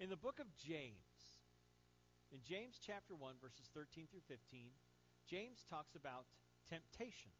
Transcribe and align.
In 0.00 0.10
the 0.10 0.16
book 0.16 0.40
of 0.40 0.50
James, 0.58 1.38
in 2.32 2.40
James 2.42 2.80
chapter 2.84 3.14
1, 3.14 3.34
verses 3.40 3.70
13 3.74 4.10
through 4.10 4.26
15, 4.26 4.66
James 5.30 5.62
talks 5.70 5.94
about 5.94 6.26
temptation. 6.68 7.30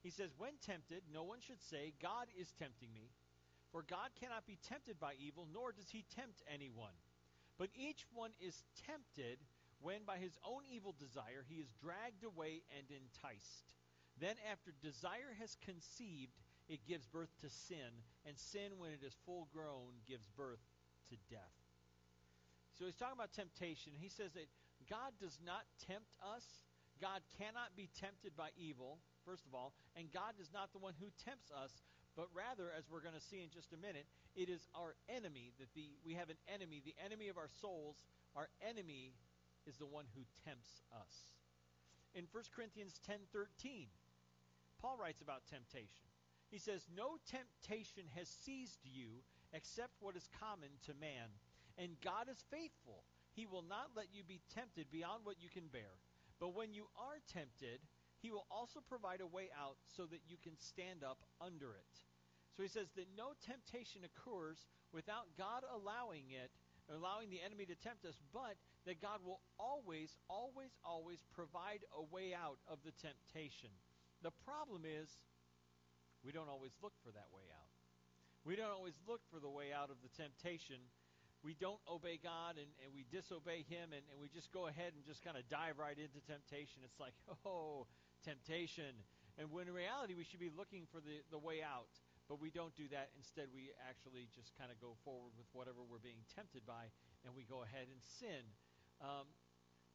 He 0.00 0.10
says, 0.10 0.30
When 0.38 0.54
tempted, 0.62 1.02
no 1.12 1.24
one 1.24 1.40
should 1.40 1.60
say, 1.60 1.92
God 2.00 2.30
is 2.38 2.54
tempting 2.54 2.94
me. 2.94 3.10
For 3.72 3.82
God 3.82 4.14
cannot 4.14 4.46
be 4.46 4.58
tempted 4.62 5.00
by 5.00 5.14
evil, 5.18 5.48
nor 5.52 5.72
does 5.72 5.90
he 5.90 6.04
tempt 6.14 6.46
anyone. 6.46 6.94
But 7.58 7.74
each 7.74 8.06
one 8.14 8.30
is 8.38 8.62
tempted 8.86 9.42
when 9.82 10.06
by 10.06 10.18
his 10.18 10.38
own 10.46 10.62
evil 10.70 10.94
desire 10.96 11.44
he 11.48 11.58
is 11.58 11.74
dragged 11.82 12.22
away 12.22 12.62
and 12.78 12.86
enticed. 12.94 13.74
Then, 14.20 14.36
after 14.50 14.70
desire 14.80 15.34
has 15.40 15.58
conceived, 15.66 16.38
it 16.68 16.86
gives 16.86 17.06
birth 17.06 17.34
to 17.42 17.50
sin, 17.50 18.06
and 18.24 18.38
sin, 18.38 18.78
when 18.78 18.92
it 18.92 19.02
is 19.04 19.18
full 19.26 19.48
grown, 19.52 19.98
gives 20.06 20.28
birth 20.36 20.62
to 21.10 21.16
death. 21.30 21.56
So 22.78 22.84
he's 22.84 22.96
talking 22.96 23.16
about 23.16 23.32
temptation. 23.32 23.92
He 23.96 24.08
says 24.08 24.32
that 24.34 24.48
God 24.88 25.16
does 25.20 25.40
not 25.44 25.64
tempt 25.80 26.12
us. 26.20 26.44
God 27.00 27.20
cannot 27.36 27.76
be 27.76 27.88
tempted 27.92 28.36
by 28.36 28.52
evil, 28.56 28.98
first 29.24 29.44
of 29.44 29.54
all, 29.54 29.72
and 29.96 30.12
God 30.12 30.32
is 30.40 30.48
not 30.52 30.72
the 30.72 30.80
one 30.80 30.94
who 30.96 31.12
tempts 31.20 31.52
us, 31.52 31.84
but 32.16 32.32
rather, 32.32 32.72
as 32.72 32.88
we're 32.88 33.04
going 33.04 33.16
to 33.16 33.20
see 33.20 33.44
in 33.44 33.52
just 33.52 33.76
a 33.76 33.76
minute, 33.76 34.08
it 34.32 34.48
is 34.48 34.68
our 34.72 34.96
enemy 35.08 35.52
that 35.60 35.68
the 35.76 35.92
we 36.04 36.14
have 36.14 36.32
an 36.32 36.40
enemy, 36.48 36.80
the 36.80 36.96
enemy 37.04 37.28
of 37.28 37.36
our 37.36 37.52
souls. 37.60 38.00
Our 38.34 38.48
enemy 38.64 39.12
is 39.68 39.76
the 39.76 39.86
one 39.86 40.06
who 40.16 40.24
tempts 40.48 40.80
us. 40.92 41.36
In 42.14 42.24
1 42.32 42.44
Corinthians 42.56 42.98
10:13, 43.04 43.88
Paul 44.80 44.96
writes 44.96 45.20
about 45.20 45.44
temptation. 45.46 46.08
He 46.48 46.58
says, 46.58 46.88
"No 46.88 47.18
temptation 47.28 48.08
has 48.16 48.28
seized 48.28 48.80
you 48.84 49.20
except 49.52 49.92
what 50.00 50.16
is 50.16 50.28
common 50.40 50.70
to 50.86 50.94
man, 50.94 51.30
and 51.78 52.00
God 52.02 52.28
is 52.30 52.44
faithful. 52.50 53.04
He 53.34 53.46
will 53.46 53.64
not 53.64 53.92
let 53.94 54.08
you 54.12 54.24
be 54.24 54.40
tempted 54.54 54.90
beyond 54.90 55.24
what 55.24 55.36
you 55.40 55.50
can 55.50 55.68
bear. 55.68 56.00
But 56.40 56.54
when 56.54 56.72
you 56.72 56.88
are 56.96 57.20
tempted, 57.32 57.80
he 58.20 58.30
will 58.30 58.46
also 58.50 58.80
provide 58.80 59.20
a 59.20 59.28
way 59.28 59.48
out 59.52 59.76
so 59.84 60.04
that 60.06 60.24
you 60.28 60.36
can 60.42 60.56
stand 60.56 61.04
up 61.04 61.20
under 61.40 61.76
it. 61.76 61.94
So 62.56 62.62
he 62.62 62.68
says 62.68 62.88
that 62.96 63.12
no 63.16 63.36
temptation 63.44 64.00
occurs 64.08 64.64
without 64.92 65.28
God 65.36 65.68
allowing 65.68 66.32
it, 66.32 66.48
allowing 66.88 67.28
the 67.28 67.44
enemy 67.44 67.66
to 67.66 67.76
tempt 67.76 68.08
us, 68.08 68.16
but 68.32 68.56
that 68.86 69.02
God 69.02 69.20
will 69.20 69.40
always, 69.58 70.16
always, 70.28 70.72
always 70.84 71.20
provide 71.34 71.84
a 71.92 72.02
way 72.02 72.32
out 72.32 72.56
of 72.68 72.78
the 72.84 72.96
temptation. 72.96 73.70
The 74.22 74.32
problem 74.44 74.88
is 74.88 75.20
we 76.24 76.32
don't 76.32 76.48
always 76.48 76.72
look 76.80 76.94
for 77.04 77.12
that 77.12 77.28
way 77.28 77.44
out. 77.52 77.65
We 78.46 78.54
don't 78.54 78.70
always 78.70 78.94
look 79.10 79.26
for 79.34 79.42
the 79.42 79.50
way 79.50 79.74
out 79.74 79.90
of 79.90 79.98
the 80.06 80.12
temptation. 80.14 80.78
We 81.42 81.58
don't 81.58 81.82
obey 81.90 82.14
God 82.22 82.62
and, 82.62 82.70
and 82.78 82.94
we 82.94 83.02
disobey 83.10 83.66
Him 83.66 83.90
and, 83.90 84.06
and 84.06 84.22
we 84.22 84.30
just 84.30 84.54
go 84.54 84.70
ahead 84.70 84.94
and 84.94 85.02
just 85.02 85.26
kind 85.26 85.34
of 85.34 85.42
dive 85.50 85.82
right 85.82 85.98
into 85.98 86.22
temptation. 86.22 86.86
It's 86.86 87.02
like, 87.02 87.10
oh, 87.42 87.90
temptation. 88.22 88.94
And 89.34 89.50
when 89.50 89.66
in 89.66 89.74
reality, 89.74 90.14
we 90.14 90.22
should 90.22 90.38
be 90.38 90.54
looking 90.54 90.86
for 90.94 91.02
the, 91.02 91.26
the 91.34 91.42
way 91.42 91.58
out. 91.58 91.90
But 92.30 92.38
we 92.38 92.54
don't 92.54 92.74
do 92.78 92.86
that. 92.94 93.10
Instead, 93.18 93.50
we 93.50 93.74
actually 93.82 94.30
just 94.30 94.54
kind 94.54 94.70
of 94.70 94.78
go 94.78 94.94
forward 95.02 95.34
with 95.34 95.50
whatever 95.50 95.82
we're 95.82 96.02
being 96.02 96.22
tempted 96.34 96.66
by, 96.66 96.90
and 97.22 97.34
we 97.34 97.46
go 97.46 97.62
ahead 97.62 97.86
and 97.86 98.02
sin. 98.02 98.42
Um, 98.98 99.30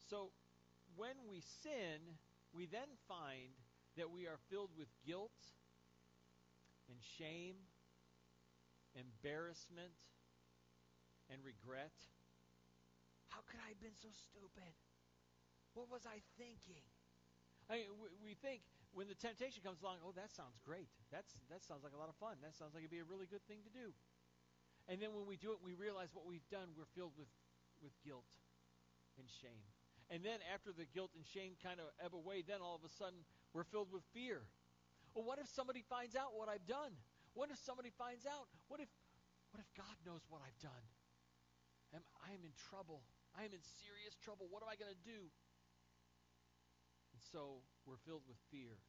so 0.07 0.31
when 0.95 1.15
we 1.27 1.43
sin, 1.63 1.99
we 2.55 2.71
then 2.71 2.87
find 3.07 3.51
that 3.99 4.07
we 4.11 4.31
are 4.31 4.39
filled 4.47 4.71
with 4.79 4.87
guilt 5.03 5.35
and 6.87 6.95
shame, 7.19 7.55
embarrassment, 8.95 9.93
and 11.31 11.39
regret. 11.47 11.95
How 13.31 13.39
could 13.47 13.63
I 13.63 13.71
have 13.71 13.79
been 13.79 13.95
so 13.95 14.11
stupid? 14.11 14.75
What 15.73 15.87
was 15.87 16.03
I 16.03 16.19
thinking? 16.35 16.83
I 17.71 17.87
mean, 17.87 17.95
we, 17.95 18.11
we 18.19 18.33
think 18.35 18.67
when 18.91 19.07
the 19.07 19.15
temptation 19.15 19.63
comes 19.63 19.79
along, 19.79 20.03
oh, 20.03 20.11
that 20.19 20.35
sounds 20.35 20.59
great. 20.67 20.91
That's 21.07 21.31
that 21.47 21.63
sounds 21.63 21.87
like 21.87 21.95
a 21.95 21.99
lot 21.99 22.11
of 22.11 22.19
fun. 22.19 22.35
That 22.43 22.51
sounds 22.59 22.75
like 22.75 22.83
it'd 22.83 22.91
be 22.91 22.99
a 22.99 23.07
really 23.07 23.27
good 23.31 23.43
thing 23.47 23.63
to 23.63 23.71
do. 23.71 23.95
And 24.91 24.99
then 24.99 25.15
when 25.15 25.23
we 25.23 25.39
do 25.39 25.55
it, 25.55 25.63
we 25.63 25.71
realize 25.71 26.11
what 26.11 26.27
we've 26.27 26.45
done. 26.51 26.75
We're 26.75 26.91
filled 26.91 27.15
with 27.15 27.31
with 27.79 27.95
guilt 28.03 28.27
and 29.15 29.23
shame. 29.31 29.63
And 30.11 30.27
then 30.27 30.43
after 30.51 30.75
the 30.75 30.83
guilt 30.83 31.15
and 31.15 31.23
shame 31.23 31.55
kind 31.63 31.79
of 31.79 31.87
ebb 32.03 32.11
away, 32.11 32.43
then 32.43 32.59
all 32.59 32.75
of 32.75 32.83
a 32.83 32.91
sudden 32.91 33.23
we're 33.55 33.63
filled 33.63 33.87
with 33.87 34.03
fear. 34.11 34.43
Well, 35.15 35.23
what 35.23 35.39
if 35.39 35.47
somebody 35.47 35.83
finds 35.87 36.19
out 36.19 36.35
what 36.35 36.51
I've 36.51 36.67
done? 36.67 36.91
What 37.33 37.49
if 37.49 37.59
somebody 37.63 37.91
finds 37.95 38.27
out? 38.27 38.47
What 38.67 38.79
if 38.79 38.89
what 39.51 39.59
if 39.59 39.67
God 39.75 39.95
knows 40.07 40.23
what 40.31 40.39
I've 40.39 40.59
done? 40.63 40.85
I'm, 41.91 42.07
I 42.23 42.31
am 42.31 42.43
in 42.47 42.55
trouble. 42.71 43.03
I 43.35 43.43
am 43.43 43.51
in 43.51 43.59
serious 43.83 44.15
trouble. 44.15 44.47
What 44.47 44.63
am 44.63 44.71
I 44.71 44.79
going 44.79 44.91
to 44.91 45.03
do? 45.03 45.27
And 47.11 47.19
so 47.19 47.59
we're 47.83 47.99
filled 48.07 48.23
with 48.31 48.39
fear. 48.47 48.79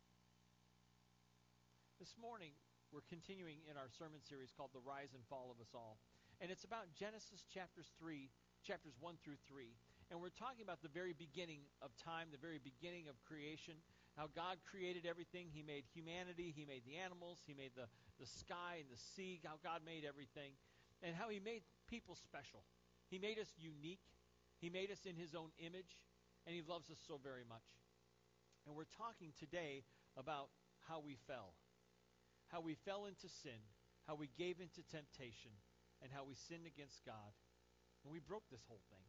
This 1.98 2.14
morning, 2.14 2.54
we're 2.94 3.06
continuing 3.10 3.58
in 3.66 3.75
our 3.75 3.91
sermon 3.91 4.22
series 4.22 4.54
called 4.54 4.70
The 4.70 4.82
Rise 4.86 5.19
and 5.19 5.26
Fall 5.26 5.50
of 5.50 5.59
Us 5.59 5.74
All. 5.74 5.98
And 6.38 6.50
it's 6.50 6.62
about 6.62 6.91
Genesis 6.94 7.42
chapters 7.47 7.91
3, 7.98 8.30
chapters 8.62 8.94
1 8.98 9.19
through 9.22 9.38
3. 9.50 9.74
And 10.10 10.20
we're 10.20 10.34
talking 10.34 10.62
about 10.62 10.82
the 10.82 10.92
very 10.92 11.14
beginning 11.14 11.64
of 11.80 11.94
time, 11.97 12.28
the 12.30 12.42
very 12.42 12.59
beginning 12.59 13.06
of 13.06 13.16
creation, 13.22 13.80
how 14.19 14.28
God 14.34 14.60
created 14.69 15.06
everything. 15.09 15.48
He 15.48 15.62
made 15.62 15.88
humanity, 15.88 16.53
He 16.53 16.66
made 16.66 16.84
the 16.84 17.00
animals, 17.00 17.41
He 17.47 17.54
made 17.54 17.72
the, 17.72 17.88
the 18.22 18.31
sky 18.38 18.78
and 18.78 18.87
the 18.87 19.03
sea, 19.19 19.43
how 19.43 19.59
God 19.66 19.83
made 19.83 20.06
everything, 20.06 20.55
and 21.03 21.19
how 21.19 21.27
He 21.27 21.43
made 21.43 21.66
people 21.91 22.15
special. 22.15 22.62
He 23.10 23.19
made 23.19 23.43
us 23.43 23.50
unique, 23.59 24.06
He 24.62 24.71
made 24.71 24.94
us 24.94 25.03
in 25.03 25.19
His 25.19 25.34
own 25.34 25.50
image, 25.59 25.99
and 26.47 26.55
He 26.55 26.62
loves 26.62 26.87
us 26.87 27.03
so 27.03 27.19
very 27.19 27.43
much. 27.43 27.66
And 28.62 28.78
we're 28.78 28.87
talking 28.94 29.34
today 29.34 29.83
about 30.15 30.55
how 30.87 31.03
we 31.03 31.19
fell. 31.27 31.59
How 32.47 32.62
we 32.62 32.78
fell 32.87 33.10
into 33.10 33.27
sin, 33.27 33.59
how 34.06 34.15
we 34.15 34.31
gave 34.39 34.62
into 34.62 34.87
temptation, 34.87 35.50
and 35.99 36.15
how 36.15 36.22
we 36.22 36.39
sinned 36.39 36.71
against 36.71 37.03
God. 37.03 37.34
And 38.06 38.12
we 38.15 38.22
broke 38.22 38.47
this 38.54 38.62
whole 38.71 38.87
thing. 38.87 39.03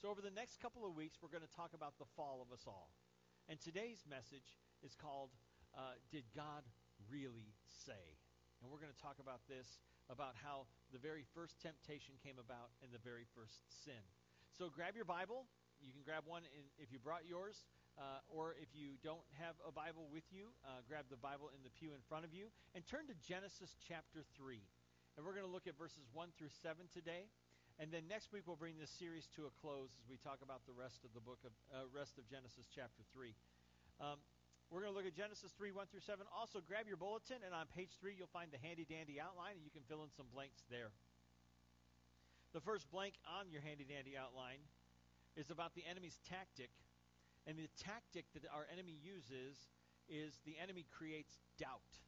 So, 0.00 0.08
over 0.08 0.24
the 0.24 0.32
next 0.32 0.64
couple 0.64 0.86
of 0.86 0.96
weeks, 0.96 1.20
we're 1.20 1.32
going 1.32 1.44
to 1.44 1.56
talk 1.56 1.76
about 1.76 1.98
the 1.98 2.08
fall 2.16 2.40
of 2.40 2.52
us 2.52 2.64
all. 2.64 2.92
And 3.48 3.60
today's 3.60 4.04
message 4.08 4.56
is 4.80 4.96
called 4.96 5.30
uh, 5.76 6.00
Did 6.08 6.24
God 6.32 6.64
Really 7.10 7.52
Say? 7.84 8.16
And 8.60 8.72
we're 8.72 8.80
going 8.80 8.92
to 8.92 9.02
talk 9.02 9.20
about 9.20 9.44
this 9.46 9.80
about 10.08 10.38
how 10.38 10.70
the 10.94 11.02
very 11.02 11.26
first 11.34 11.58
temptation 11.60 12.16
came 12.22 12.38
about 12.38 12.72
and 12.80 12.88
the 12.94 13.02
very 13.02 13.26
first 13.34 13.66
sin. 13.68 14.00
So, 14.54 14.72
grab 14.72 14.96
your 14.96 15.04
Bible. 15.04 15.44
You 15.82 15.92
can 15.92 16.00
grab 16.00 16.24
one 16.24 16.48
in, 16.56 16.64
if 16.80 16.88
you 16.88 16.98
brought 16.98 17.28
yours. 17.28 17.68
Uh, 17.96 18.20
or 18.28 18.52
if 18.60 18.68
you 18.76 19.00
don't 19.00 19.24
have 19.40 19.56
a 19.64 19.72
Bible 19.72 20.04
with 20.12 20.28
you, 20.28 20.52
uh, 20.68 20.84
grab 20.84 21.08
the 21.08 21.16
Bible 21.16 21.48
in 21.56 21.64
the 21.64 21.72
pew 21.72 21.96
in 21.96 22.02
front 22.04 22.28
of 22.28 22.32
you 22.36 22.52
and 22.76 22.84
turn 22.84 23.08
to 23.08 23.16
Genesis 23.24 23.72
chapter 23.80 24.20
3. 24.36 24.60
And 25.16 25.24
we're 25.24 25.32
going 25.32 25.48
to 25.48 25.50
look 25.50 25.64
at 25.64 25.80
verses 25.80 26.04
1 26.12 26.28
through 26.36 26.52
7 26.60 26.92
today. 26.92 27.32
And 27.80 27.88
then 27.88 28.04
next 28.04 28.36
week 28.36 28.44
we'll 28.44 28.60
bring 28.60 28.76
this 28.76 28.92
series 28.92 29.32
to 29.36 29.48
a 29.48 29.52
close 29.64 29.96
as 29.96 30.04
we 30.12 30.20
talk 30.20 30.44
about 30.44 30.68
the 30.68 30.76
rest 30.76 31.08
of 31.08 31.16
the 31.16 31.24
book 31.24 31.40
of 31.40 31.52
uh, 31.72 31.88
rest 31.88 32.20
of 32.20 32.28
Genesis 32.28 32.68
chapter 32.68 33.00
3. 33.16 33.32
Um, 33.96 34.20
we're 34.70 34.82
going 34.82 34.92
to 34.92 34.98
look 34.98 35.06
at 35.06 35.14
Genesis 35.14 35.54
3, 35.54 35.70
1 35.70 35.86
through 35.90 36.02
7. 36.02 36.26
Also, 36.34 36.58
grab 36.58 36.90
your 36.90 36.98
bulletin, 36.98 37.38
and 37.46 37.54
on 37.54 37.70
page 37.70 37.94
3, 38.02 38.14
you'll 38.18 38.32
find 38.34 38.50
the 38.50 38.58
handy 38.58 38.82
dandy 38.82 39.22
outline, 39.22 39.54
and 39.54 39.64
you 39.64 39.70
can 39.70 39.86
fill 39.86 40.02
in 40.02 40.10
some 40.10 40.26
blanks 40.34 40.66
there. 40.70 40.90
The 42.50 42.64
first 42.64 42.90
blank 42.90 43.14
on 43.28 43.52
your 43.52 43.62
handy 43.62 43.86
dandy 43.86 44.18
outline 44.18 44.62
is 45.36 45.52
about 45.52 45.76
the 45.76 45.84
enemy's 45.84 46.18
tactic 46.24 46.72
and 47.46 47.54
the 47.54 47.70
tactic 47.78 48.26
that 48.34 48.42
our 48.50 48.66
enemy 48.72 48.98
uses 48.98 49.70
is 50.10 50.42
the 50.44 50.58
enemy 50.58 50.84
creates 50.90 51.38
doubt. 51.58 52.02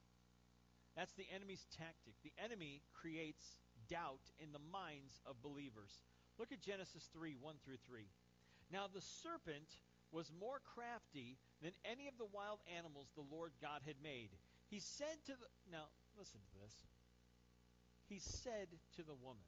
That's 0.96 1.14
the 1.14 1.30
enemy's 1.30 1.64
tactic. 1.70 2.18
The 2.26 2.34
enemy 2.42 2.82
creates 2.90 3.62
doubt 3.86 4.34
in 4.42 4.50
the 4.50 4.62
minds 4.72 5.22
of 5.26 5.38
believers. 5.42 6.02
Look 6.38 6.50
at 6.50 6.60
Genesis 6.60 7.06
3 7.14 7.38
1 7.38 7.54
through 7.64 7.78
3. 7.86 8.10
Now 8.72 8.90
the 8.90 9.00
serpent 9.00 9.78
was 10.10 10.32
more 10.34 10.58
crafty 10.74 11.38
than 11.62 11.72
any 11.84 12.06
of 12.06 12.14
the 12.18 12.28
wild 12.30 12.58
animals 12.70 13.10
the 13.14 13.26
Lord 13.26 13.52
God 13.60 13.82
had 13.86 13.98
made. 14.02 14.30
He 14.70 14.78
said 14.80 15.18
to 15.26 15.34
the. 15.34 15.48
Now, 15.72 15.90
listen 16.16 16.40
to 16.40 16.54
this. 16.62 16.74
He 18.08 18.20
said 18.20 18.72
to 18.96 19.02
the 19.04 19.16
woman, 19.20 19.44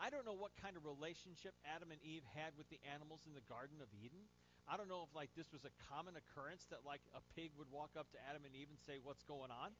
I 0.00 0.08
don't 0.08 0.24
know 0.24 0.36
what 0.36 0.54
kind 0.62 0.78
of 0.78 0.86
relationship 0.86 1.52
Adam 1.66 1.90
and 1.90 2.00
Eve 2.06 2.22
had 2.32 2.54
with 2.56 2.70
the 2.70 2.78
animals 2.86 3.26
in 3.26 3.34
the 3.34 3.44
Garden 3.50 3.82
of 3.82 3.90
Eden. 3.98 4.30
I 4.70 4.76
don't 4.76 4.86
know 4.86 5.02
if 5.02 5.12
like 5.16 5.32
this 5.34 5.50
was 5.50 5.64
a 5.64 5.74
common 5.90 6.14
occurrence 6.14 6.68
that 6.70 6.84
like 6.84 7.00
a 7.16 7.22
pig 7.34 7.50
would 7.58 7.68
walk 7.72 7.96
up 7.98 8.06
to 8.12 8.18
Adam 8.28 8.44
and 8.44 8.54
Eve 8.54 8.68
and 8.70 8.78
say, 8.78 9.00
"What's 9.02 9.24
going 9.24 9.50
on? 9.50 9.72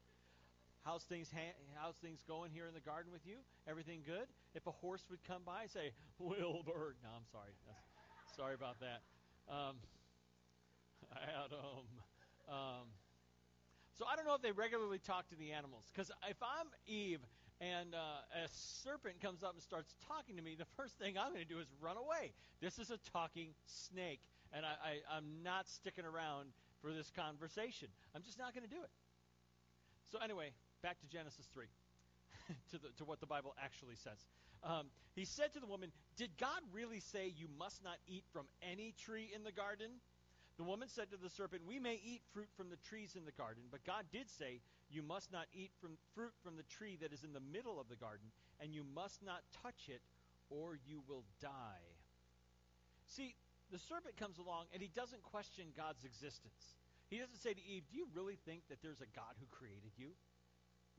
How's 0.83 1.05
things 1.05 1.29
ha- 1.31 1.57
how's 1.77 1.95
things 2.01 2.25
going 2.25 2.51
here 2.51 2.65
in 2.65 2.73
the 2.73 2.83
garden 2.83 3.13
with 3.13 3.23
you? 3.25 3.37
Everything 3.69 4.01
good?" 4.03 4.27
If 4.57 4.65
a 4.65 4.73
horse 4.73 5.05
would 5.09 5.23
come 5.23 5.45
by, 5.45 5.69
and 5.69 5.71
say, 5.71 5.93
"Wilbur." 6.17 6.97
No, 7.05 7.09
I'm 7.15 7.27
sorry. 7.31 7.53
That's, 7.69 8.35
sorry 8.35 8.55
about 8.55 8.81
that. 8.81 9.05
Um, 9.47 9.77
Adam. 11.13 11.85
Um, 12.49 12.87
so 13.97 14.05
I 14.05 14.15
don't 14.15 14.25
know 14.25 14.35
if 14.35 14.41
they 14.41 14.51
regularly 14.51 14.99
talk 14.99 15.27
to 15.29 15.35
the 15.35 15.51
animals 15.51 15.85
because 15.93 16.11
if 16.29 16.37
I'm 16.41 16.67
Eve 16.87 17.19
and 17.59 17.93
uh, 17.93 18.43
a 18.45 18.47
serpent 18.83 19.19
comes 19.21 19.43
up 19.43 19.53
and 19.53 19.61
starts 19.61 19.93
talking 20.07 20.37
to 20.37 20.41
me, 20.41 20.55
the 20.57 20.69
first 20.77 20.97
thing 20.97 21.17
I'm 21.17 21.33
going 21.33 21.43
to 21.45 21.53
do 21.53 21.59
is 21.59 21.67
run 21.81 21.97
away. 21.97 22.31
This 22.61 22.79
is 22.79 22.91
a 22.91 22.97
talking 23.11 23.49
snake, 23.65 24.21
and 24.53 24.65
I, 24.65 24.69
I, 24.79 25.17
I'm 25.17 25.43
not 25.43 25.67
sticking 25.67 26.05
around 26.05 26.49
for 26.81 26.93
this 26.93 27.11
conversation. 27.11 27.89
I'm 28.15 28.23
just 28.23 28.39
not 28.39 28.53
going 28.55 28.63
to 28.63 28.69
do 28.69 28.81
it. 28.81 28.91
So, 30.11 30.19
anyway, 30.23 30.51
back 30.81 30.99
to 31.01 31.07
Genesis 31.07 31.47
3, 31.53 31.65
to, 32.71 32.77
the, 32.79 32.87
to 32.97 33.05
what 33.05 33.19
the 33.19 33.27
Bible 33.27 33.53
actually 33.61 33.95
says. 33.95 34.17
Um, 34.63 34.87
he 35.15 35.25
said 35.25 35.53
to 35.53 35.59
the 35.59 35.67
woman, 35.67 35.91
Did 36.17 36.31
God 36.39 36.61
really 36.73 36.99
say 36.99 37.31
you 37.35 37.47
must 37.57 37.83
not 37.83 37.97
eat 38.07 38.23
from 38.33 38.45
any 38.63 38.93
tree 39.05 39.29
in 39.33 39.43
the 39.43 39.51
garden? 39.51 39.87
The 40.59 40.67
woman 40.67 40.89
said 40.91 41.09
to 41.11 41.17
the 41.17 41.31
serpent, 41.31 41.63
We 41.65 41.79
may 41.79 41.95
eat 42.03 42.19
fruit 42.33 42.49
from 42.57 42.69
the 42.69 42.75
trees 42.75 43.15
in 43.15 43.23
the 43.23 43.31
garden, 43.31 43.63
but 43.71 43.87
God 43.87 44.03
did 44.11 44.29
say, 44.29 44.59
You 44.91 45.01
must 45.01 45.31
not 45.31 45.47
eat 45.55 45.71
from 45.79 45.95
fruit 46.13 46.35
from 46.43 46.57
the 46.57 46.67
tree 46.67 46.99
that 46.99 47.13
is 47.13 47.23
in 47.23 47.31
the 47.31 47.39
middle 47.39 47.79
of 47.79 47.87
the 47.87 47.95
garden, 47.95 48.27
and 48.59 48.75
you 48.75 48.83
must 48.83 49.23
not 49.23 49.39
touch 49.63 49.87
it, 49.87 50.01
or 50.49 50.77
you 50.85 50.99
will 51.07 51.23
die. 51.39 51.87
See, 53.07 53.35
the 53.71 53.79
serpent 53.79 54.17
comes 54.17 54.37
along 54.37 54.65
and 54.73 54.81
he 54.81 54.91
doesn't 54.91 55.23
question 55.23 55.71
God's 55.77 56.03
existence. 56.03 56.75
He 57.07 57.17
doesn't 57.17 57.39
say 57.39 57.53
to 57.53 57.63
Eve, 57.63 57.87
Do 57.89 57.95
you 57.95 58.07
really 58.13 58.37
think 58.45 58.67
that 58.67 58.83
there's 58.83 59.01
a 59.01 59.09
God 59.15 59.39
who 59.39 59.47
created 59.47 59.95
you? 59.95 60.11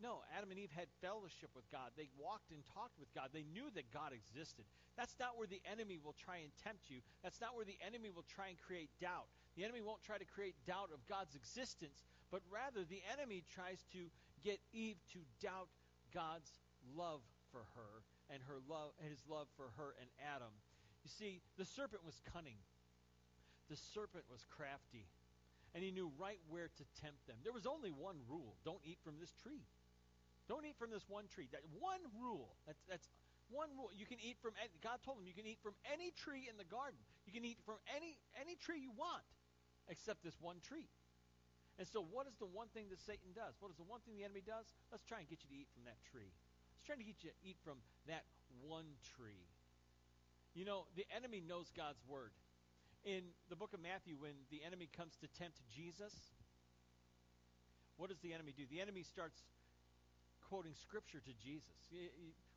No, 0.01 0.25
Adam 0.33 0.49
and 0.49 0.57
Eve 0.57 0.73
had 0.73 0.89
fellowship 1.05 1.53
with 1.53 1.69
God. 1.69 1.93
They 1.93 2.09
walked 2.17 2.57
and 2.57 2.65
talked 2.73 2.97
with 2.97 3.13
God. 3.13 3.37
They 3.37 3.45
knew 3.53 3.69
that 3.77 3.93
God 3.93 4.17
existed. 4.17 4.65
That's 4.97 5.13
not 5.21 5.37
where 5.37 5.47
the 5.47 5.61
enemy 5.69 6.01
will 6.01 6.17
try 6.17 6.41
and 6.41 6.49
tempt 6.65 6.89
you. 6.89 7.05
That's 7.21 7.37
not 7.37 7.53
where 7.53 7.69
the 7.69 7.77
enemy 7.85 8.09
will 8.09 8.25
try 8.25 8.49
and 8.49 8.57
create 8.57 8.89
doubt. 8.97 9.29
The 9.61 9.65
enemy 9.65 9.85
won't 9.85 10.01
try 10.01 10.17
to 10.17 10.25
create 10.25 10.57
doubt 10.65 10.89
of 10.89 11.05
God's 11.05 11.37
existence, 11.37 12.01
but 12.33 12.41
rather 12.49 12.81
the 12.81 13.05
enemy 13.13 13.45
tries 13.53 13.85
to 13.93 14.09
get 14.41 14.57
Eve 14.73 14.97
to 15.13 15.21
doubt 15.45 15.69
God's 16.17 16.49
love 16.97 17.21
for 17.53 17.69
her 17.77 18.01
and 18.33 18.41
her 18.49 18.57
love 18.73 18.97
and 19.05 19.13
his 19.13 19.21
love 19.29 19.53
for 19.57 19.69
her 19.77 19.93
and 20.01 20.09
Adam. 20.33 20.55
You 21.05 21.13
see, 21.13 21.45
the 21.61 21.69
serpent 21.69 22.09
was 22.09 22.17
cunning. 22.33 22.57
The 23.69 23.77
serpent 23.93 24.25
was 24.33 24.49
crafty. 24.49 25.05
And 25.75 25.85
he 25.85 25.93
knew 25.93 26.11
right 26.19 26.41
where 26.49 26.67
to 26.67 26.85
tempt 27.01 27.27
them. 27.29 27.37
There 27.45 27.53
was 27.53 27.67
only 27.67 27.91
one 27.91 28.17
rule. 28.27 28.57
Don't 28.65 28.83
eat 28.83 28.99
from 29.05 29.21
this 29.21 29.31
tree. 29.43 29.63
Don't 30.51 30.67
eat 30.67 30.75
from 30.75 30.91
this 30.91 31.07
one 31.07 31.31
tree. 31.31 31.47
That 31.55 31.63
one 31.79 32.03
rule. 32.19 32.59
That's 32.67 32.83
that's 32.91 33.07
one 33.55 33.71
rule. 33.79 33.95
You 33.95 34.03
can 34.03 34.19
eat 34.19 34.35
from 34.43 34.59
God 34.83 34.99
told 35.07 35.23
them 35.23 35.31
you 35.31 35.39
can 35.39 35.47
eat 35.47 35.63
from 35.63 35.79
any 35.87 36.11
tree 36.11 36.51
in 36.51 36.59
the 36.59 36.67
garden. 36.67 36.99
You 37.23 37.31
can 37.31 37.47
eat 37.47 37.63
from 37.63 37.79
any 37.87 38.19
any 38.35 38.59
tree 38.59 38.83
you 38.83 38.91
want, 38.91 39.23
except 39.87 40.27
this 40.27 40.35
one 40.43 40.59
tree. 40.59 40.91
And 41.79 41.87
so, 41.87 42.03
what 42.03 42.27
is 42.27 42.35
the 42.43 42.51
one 42.51 42.67
thing 42.75 42.91
that 42.91 42.99
Satan 42.99 43.31
does? 43.31 43.55
What 43.63 43.71
is 43.71 43.79
the 43.79 43.87
one 43.87 44.03
thing 44.03 44.19
the 44.19 44.27
enemy 44.27 44.43
does? 44.43 44.67
Let's 44.91 45.07
try 45.07 45.23
and 45.23 45.31
get 45.31 45.39
you 45.47 45.55
to 45.55 45.59
eat 45.63 45.71
from 45.71 45.87
that 45.87 46.03
tree. 46.03 46.35
Let's 46.75 46.83
try 46.83 46.99
to 46.99 47.07
get 47.07 47.23
you 47.23 47.31
to 47.31 47.39
eat 47.47 47.63
from 47.63 47.79
that 48.11 48.27
one 48.67 48.99
tree. 49.15 49.47
You 50.59 50.67
know, 50.67 50.91
the 50.99 51.07
enemy 51.15 51.39
knows 51.39 51.71
God's 51.79 52.03
word. 52.11 52.35
In 53.07 53.23
the 53.49 53.57
book 53.57 53.71
of 53.71 53.79
Matthew, 53.79 54.19
when 54.19 54.35
the 54.51 54.67
enemy 54.67 54.91
comes 54.91 55.15
to 55.23 55.31
tempt 55.39 55.63
Jesus, 55.71 56.13
what 57.97 58.11
does 58.11 58.19
the 58.19 58.35
enemy 58.35 58.53
do? 58.53 58.67
The 58.67 58.83
enemy 58.83 59.07
starts 59.07 59.41
quoting 60.51 60.75
scripture 60.75 61.23
to 61.23 61.35
Jesus. 61.39 61.79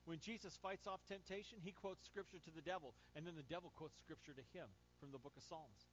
When 0.09 0.17
Jesus 0.17 0.57
fights 0.57 0.89
off 0.89 1.05
temptation, 1.05 1.61
he 1.61 1.71
quotes 1.71 2.01
scripture 2.01 2.41
to 2.41 2.51
the 2.51 2.65
devil, 2.65 2.97
and 3.13 3.21
then 3.21 3.37
the 3.37 3.45
devil 3.45 3.69
quotes 3.77 4.01
scripture 4.01 4.33
to 4.33 4.45
him 4.57 4.65
from 4.97 5.13
the 5.13 5.21
book 5.21 5.37
of 5.37 5.45
Psalms. 5.45 5.85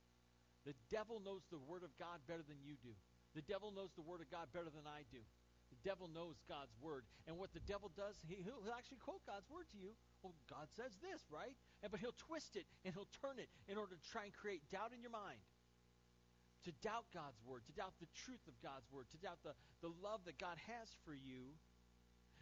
The 0.65 0.75
devil 0.89 1.21
knows 1.21 1.45
the 1.53 1.61
word 1.61 1.85
of 1.85 1.93
God 2.01 2.25
better 2.25 2.43
than 2.43 2.59
you 2.65 2.81
do. 2.81 2.97
The 3.37 3.45
devil 3.45 3.71
knows 3.71 3.93
the 3.95 4.03
word 4.03 4.25
of 4.25 4.33
God 4.33 4.49
better 4.51 4.73
than 4.73 4.89
I 4.89 5.05
do. 5.13 5.21
The 5.71 5.81
devil 5.87 6.11
knows 6.11 6.43
God's 6.51 6.75
word. 6.83 7.07
And 7.31 7.39
what 7.39 7.55
the 7.55 7.63
devil 7.63 7.95
does, 7.95 8.19
he, 8.27 8.43
will 8.43 8.75
actually 8.75 8.99
quote 8.99 9.23
God's 9.23 9.47
word 9.47 9.71
to 9.71 9.79
you. 9.79 9.95
Well, 10.21 10.35
God 10.51 10.67
says 10.75 10.99
this, 10.99 11.23
right? 11.31 11.55
And, 11.81 11.95
but 11.95 12.03
he'll 12.03 12.19
twist 12.19 12.59
it 12.59 12.67
and 12.83 12.91
he'll 12.91 13.09
turn 13.23 13.39
it 13.39 13.47
in 13.71 13.79
order 13.79 13.95
to 13.95 14.07
try 14.11 14.27
and 14.27 14.35
create 14.35 14.67
doubt 14.67 14.91
in 14.91 14.99
your 14.99 15.15
mind. 15.15 15.39
To 16.69 16.75
doubt 16.83 17.07
God's 17.15 17.39
word, 17.47 17.65
to 17.71 17.73
doubt 17.73 17.95
the 18.03 18.11
truth 18.27 18.43
of 18.51 18.59
God's 18.61 18.85
word, 18.91 19.07
to 19.15 19.19
doubt 19.23 19.41
the, 19.47 19.55
the 19.81 19.95
love 20.03 20.27
that 20.27 20.37
God 20.37 20.59
has 20.67 20.91
for 21.07 21.15
you 21.15 21.57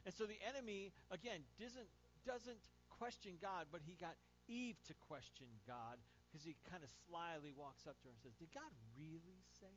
and 0.07 0.15
so 0.15 0.25
the 0.25 0.39
enemy, 0.47 0.93
again, 1.11 1.41
doesn't, 1.61 1.89
doesn't 2.27 2.59
question 2.99 3.39
God, 3.41 3.67
but 3.71 3.81
he 3.87 3.95
got 4.01 4.15
Eve 4.49 4.77
to 4.89 4.95
question 5.07 5.47
God 5.67 6.01
because 6.29 6.45
he 6.45 6.57
kind 6.71 6.83
of 6.83 6.91
slyly 7.07 7.53
walks 7.57 7.87
up 7.87 7.97
to 8.03 8.09
her 8.09 8.13
and 8.13 8.21
says, 8.23 8.35
Did 8.39 8.53
God 8.53 8.73
really 8.99 9.41
say? 9.61 9.77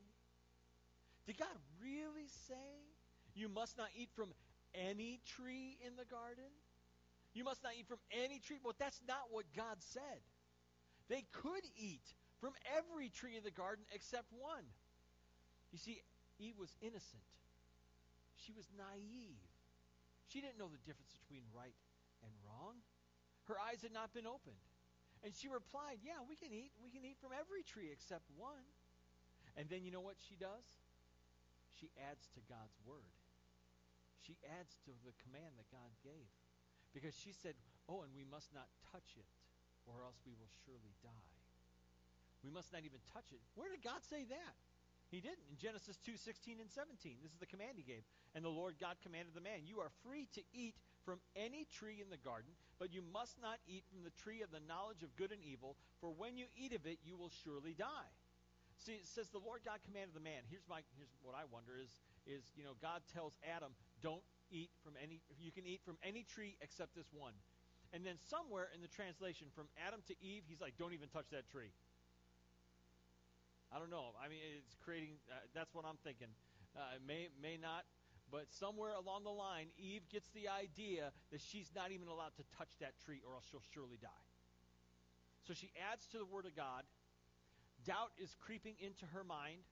Did 1.26 1.38
God 1.38 1.54
really 1.80 2.26
say 2.48 2.68
you 3.34 3.48
must 3.48 3.78
not 3.78 3.88
eat 3.96 4.10
from 4.16 4.34
any 4.74 5.20
tree 5.24 5.78
in 5.86 5.96
the 5.96 6.04
garden? 6.04 6.50
You 7.34 7.44
must 7.44 7.62
not 7.62 7.72
eat 7.78 7.86
from 7.86 8.02
any 8.10 8.40
tree. 8.40 8.58
Well, 8.62 8.76
that's 8.78 9.00
not 9.08 9.30
what 9.30 9.44
God 9.56 9.76
said. 9.80 10.20
They 11.08 11.24
could 11.32 11.64
eat 11.76 12.04
from 12.40 12.52
every 12.76 13.08
tree 13.08 13.36
in 13.36 13.44
the 13.44 13.54
garden 13.54 13.84
except 13.94 14.26
one. 14.32 14.64
You 15.72 15.78
see, 15.78 16.02
Eve 16.38 16.58
was 16.58 16.74
innocent. 16.82 17.30
She 18.36 18.52
was 18.52 18.66
naive. 18.76 19.51
She 20.32 20.40
didn't 20.40 20.56
know 20.56 20.72
the 20.72 20.80
difference 20.88 21.12
between 21.20 21.44
right 21.52 21.76
and 22.24 22.32
wrong. 22.40 22.80
Her 23.52 23.60
eyes 23.60 23.84
had 23.84 23.92
not 23.92 24.16
been 24.16 24.24
opened. 24.24 24.64
And 25.20 25.36
she 25.36 25.52
replied, 25.52 26.00
Yeah, 26.00 26.24
we 26.24 26.40
can 26.40 26.48
eat. 26.56 26.72
We 26.80 26.88
can 26.88 27.04
eat 27.04 27.20
from 27.20 27.36
every 27.36 27.60
tree 27.60 27.92
except 27.92 28.32
one. 28.40 28.64
And 29.60 29.68
then 29.68 29.84
you 29.84 29.92
know 29.92 30.00
what 30.00 30.16
she 30.16 30.40
does? 30.40 30.64
She 31.76 31.92
adds 32.00 32.32
to 32.32 32.40
God's 32.48 32.80
word. 32.88 33.12
She 34.24 34.40
adds 34.56 34.72
to 34.88 34.96
the 35.04 35.12
command 35.20 35.60
that 35.60 35.68
God 35.68 35.92
gave. 36.00 36.32
Because 36.96 37.12
she 37.12 37.36
said, 37.36 37.52
Oh, 37.84 38.00
and 38.00 38.16
we 38.16 38.24
must 38.24 38.48
not 38.56 38.72
touch 38.88 39.20
it, 39.20 39.28
or 39.84 40.00
else 40.00 40.16
we 40.24 40.32
will 40.32 40.50
surely 40.64 40.96
die. 41.04 41.36
We 42.40 42.48
must 42.48 42.72
not 42.72 42.88
even 42.88 43.04
touch 43.12 43.30
it. 43.36 43.44
Where 43.54 43.68
did 43.68 43.84
God 43.84 44.00
say 44.08 44.24
that? 44.26 44.56
He 45.12 45.20
didn't. 45.20 45.44
In 45.52 45.60
Genesis 45.60 46.00
2 46.08 46.16
16 46.16 46.56
and 46.56 46.72
17, 46.72 47.20
this 47.20 47.36
is 47.36 47.38
the 47.38 47.44
command 47.44 47.76
he 47.76 47.84
gave. 47.84 48.00
And 48.32 48.40
the 48.40 48.48
Lord 48.48 48.80
God 48.80 48.96
commanded 49.04 49.36
the 49.36 49.44
man, 49.44 49.68
You 49.68 49.84
are 49.84 49.92
free 50.00 50.24
to 50.32 50.40
eat 50.56 50.72
from 51.04 51.20
any 51.36 51.68
tree 51.68 52.00
in 52.00 52.08
the 52.08 52.16
garden, 52.16 52.48
but 52.80 52.96
you 52.96 53.04
must 53.12 53.36
not 53.36 53.60
eat 53.68 53.84
from 53.92 54.08
the 54.08 54.16
tree 54.24 54.40
of 54.40 54.48
the 54.48 54.64
knowledge 54.64 55.04
of 55.04 55.12
good 55.20 55.28
and 55.28 55.44
evil, 55.44 55.76
for 56.00 56.08
when 56.08 56.40
you 56.40 56.48
eat 56.56 56.72
of 56.72 56.88
it, 56.88 56.96
you 57.04 57.20
will 57.20 57.28
surely 57.44 57.76
die. 57.76 58.08
See, 58.80 58.96
it 58.96 59.04
says 59.04 59.28
the 59.28 59.44
Lord 59.44 59.60
God 59.68 59.84
commanded 59.84 60.16
the 60.16 60.24
man. 60.24 60.48
Here's 60.48 60.64
my 60.64 60.80
here's 60.96 61.12
what 61.20 61.36
I 61.36 61.44
wonder 61.52 61.76
is 61.76 61.92
is 62.24 62.48
you 62.56 62.64
know 62.64 62.72
God 62.80 63.04
tells 63.12 63.36
Adam, 63.44 63.76
don't 64.00 64.24
eat 64.48 64.72
from 64.80 64.96
any 64.96 65.20
you 65.36 65.52
can 65.52 65.68
eat 65.68 65.84
from 65.84 66.00
any 66.00 66.24
tree 66.24 66.56
except 66.64 66.96
this 66.96 67.12
one. 67.12 67.36
And 67.92 68.00
then 68.00 68.16
somewhere 68.32 68.72
in 68.72 68.80
the 68.80 68.88
translation 68.88 69.52
from 69.52 69.68
Adam 69.76 70.00
to 70.08 70.16
Eve, 70.24 70.48
he's 70.48 70.64
like, 70.64 70.80
don't 70.80 70.96
even 70.96 71.12
touch 71.12 71.28
that 71.36 71.44
tree. 71.52 71.68
I 73.72 73.80
don't 73.80 73.90
know. 73.90 74.12
I 74.20 74.28
mean, 74.28 74.44
it's 74.60 74.76
creating. 74.84 75.16
Uh, 75.32 75.40
that's 75.56 75.72
what 75.72 75.88
I'm 75.88 75.96
thinking. 76.04 76.28
Uh, 76.76 77.00
may 77.00 77.32
may 77.40 77.56
not, 77.56 77.88
but 78.28 78.52
somewhere 78.52 78.92
along 78.92 79.24
the 79.24 79.32
line, 79.32 79.72
Eve 79.80 80.04
gets 80.12 80.28
the 80.36 80.48
idea 80.48 81.12
that 81.32 81.40
she's 81.40 81.72
not 81.74 81.90
even 81.90 82.08
allowed 82.08 82.36
to 82.36 82.44
touch 82.56 82.68
that 82.80 83.00
tree, 83.00 83.24
or 83.24 83.32
else 83.34 83.48
she'll 83.50 83.64
surely 83.72 83.96
die. 83.96 84.24
So 85.48 85.54
she 85.54 85.72
adds 85.90 86.06
to 86.12 86.18
the 86.18 86.28
word 86.28 86.44
of 86.44 86.54
God. 86.54 86.84
Doubt 87.84 88.12
is 88.20 88.36
creeping 88.38 88.76
into 88.78 89.06
her 89.10 89.24
mind, 89.24 89.64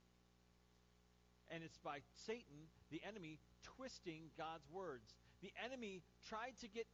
and 1.53 1.63
it's 1.63 1.77
by 1.77 1.99
Satan, 2.25 2.67
the 2.89 2.99
enemy, 3.07 3.39
twisting 3.63 4.33
God's 4.37 4.67
words. 4.67 5.13
The 5.41 5.53
enemy 5.63 6.01
tried 6.27 6.57
to 6.61 6.67
get 6.67 6.85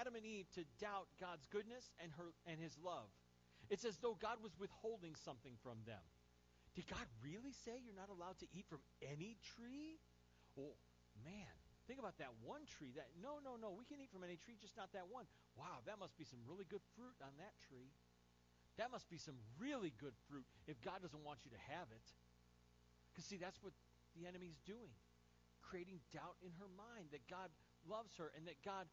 Adam 0.00 0.16
and 0.16 0.24
Eve 0.24 0.48
to 0.56 0.64
doubt 0.80 1.06
God's 1.20 1.46
goodness 1.52 1.92
and 2.02 2.10
her 2.16 2.32
and 2.46 2.58
His 2.58 2.76
love. 2.82 3.12
It's 3.70 3.84
as 3.84 3.98
though 3.98 4.16
God 4.20 4.38
was 4.42 4.52
withholding 4.58 5.14
something 5.14 5.52
from 5.62 5.78
them. 5.86 6.02
Did 6.76 6.84
God 6.92 7.08
really 7.24 7.56
say 7.64 7.80
you're 7.80 7.96
not 7.96 8.12
allowed 8.12 8.36
to 8.44 8.48
eat 8.52 8.68
from 8.68 8.84
any 9.00 9.40
tree? 9.56 9.96
Oh, 10.60 10.76
man. 11.24 11.48
Think 11.88 11.96
about 12.02 12.20
that 12.20 12.36
one 12.44 12.68
tree. 12.68 12.92
That 12.92 13.08
no, 13.16 13.40
no, 13.40 13.56
no. 13.56 13.72
We 13.72 13.88
can 13.88 13.96
eat 13.96 14.12
from 14.12 14.26
any 14.26 14.36
tree, 14.36 14.60
just 14.60 14.76
not 14.76 14.92
that 14.92 15.08
one. 15.08 15.24
Wow, 15.56 15.80
that 15.88 15.96
must 15.96 16.18
be 16.20 16.28
some 16.28 16.42
really 16.44 16.68
good 16.68 16.84
fruit 16.92 17.16
on 17.24 17.32
that 17.40 17.56
tree. 17.64 17.88
That 18.76 18.92
must 18.92 19.08
be 19.08 19.16
some 19.16 19.40
really 19.56 19.94
good 19.96 20.12
fruit 20.28 20.44
if 20.68 20.76
God 20.84 21.00
doesn't 21.00 21.24
want 21.24 21.48
you 21.48 21.50
to 21.56 21.62
have 21.72 21.88
it. 21.88 22.06
Because 23.08 23.24
see, 23.24 23.40
that's 23.40 23.56
what 23.64 23.72
the 24.12 24.28
enemy's 24.28 24.60
doing. 24.68 24.92
Creating 25.64 25.96
doubt 26.12 26.36
in 26.44 26.52
her 26.60 26.68
mind 26.76 27.08
that 27.16 27.24
God 27.30 27.48
loves 27.88 28.12
her 28.20 28.34
and 28.36 28.44
that 28.44 28.60
God 28.60 28.84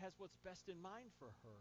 has 0.00 0.16
what's 0.16 0.38
best 0.40 0.70
in 0.70 0.80
mind 0.80 1.12
for 1.18 1.28
her. 1.44 1.60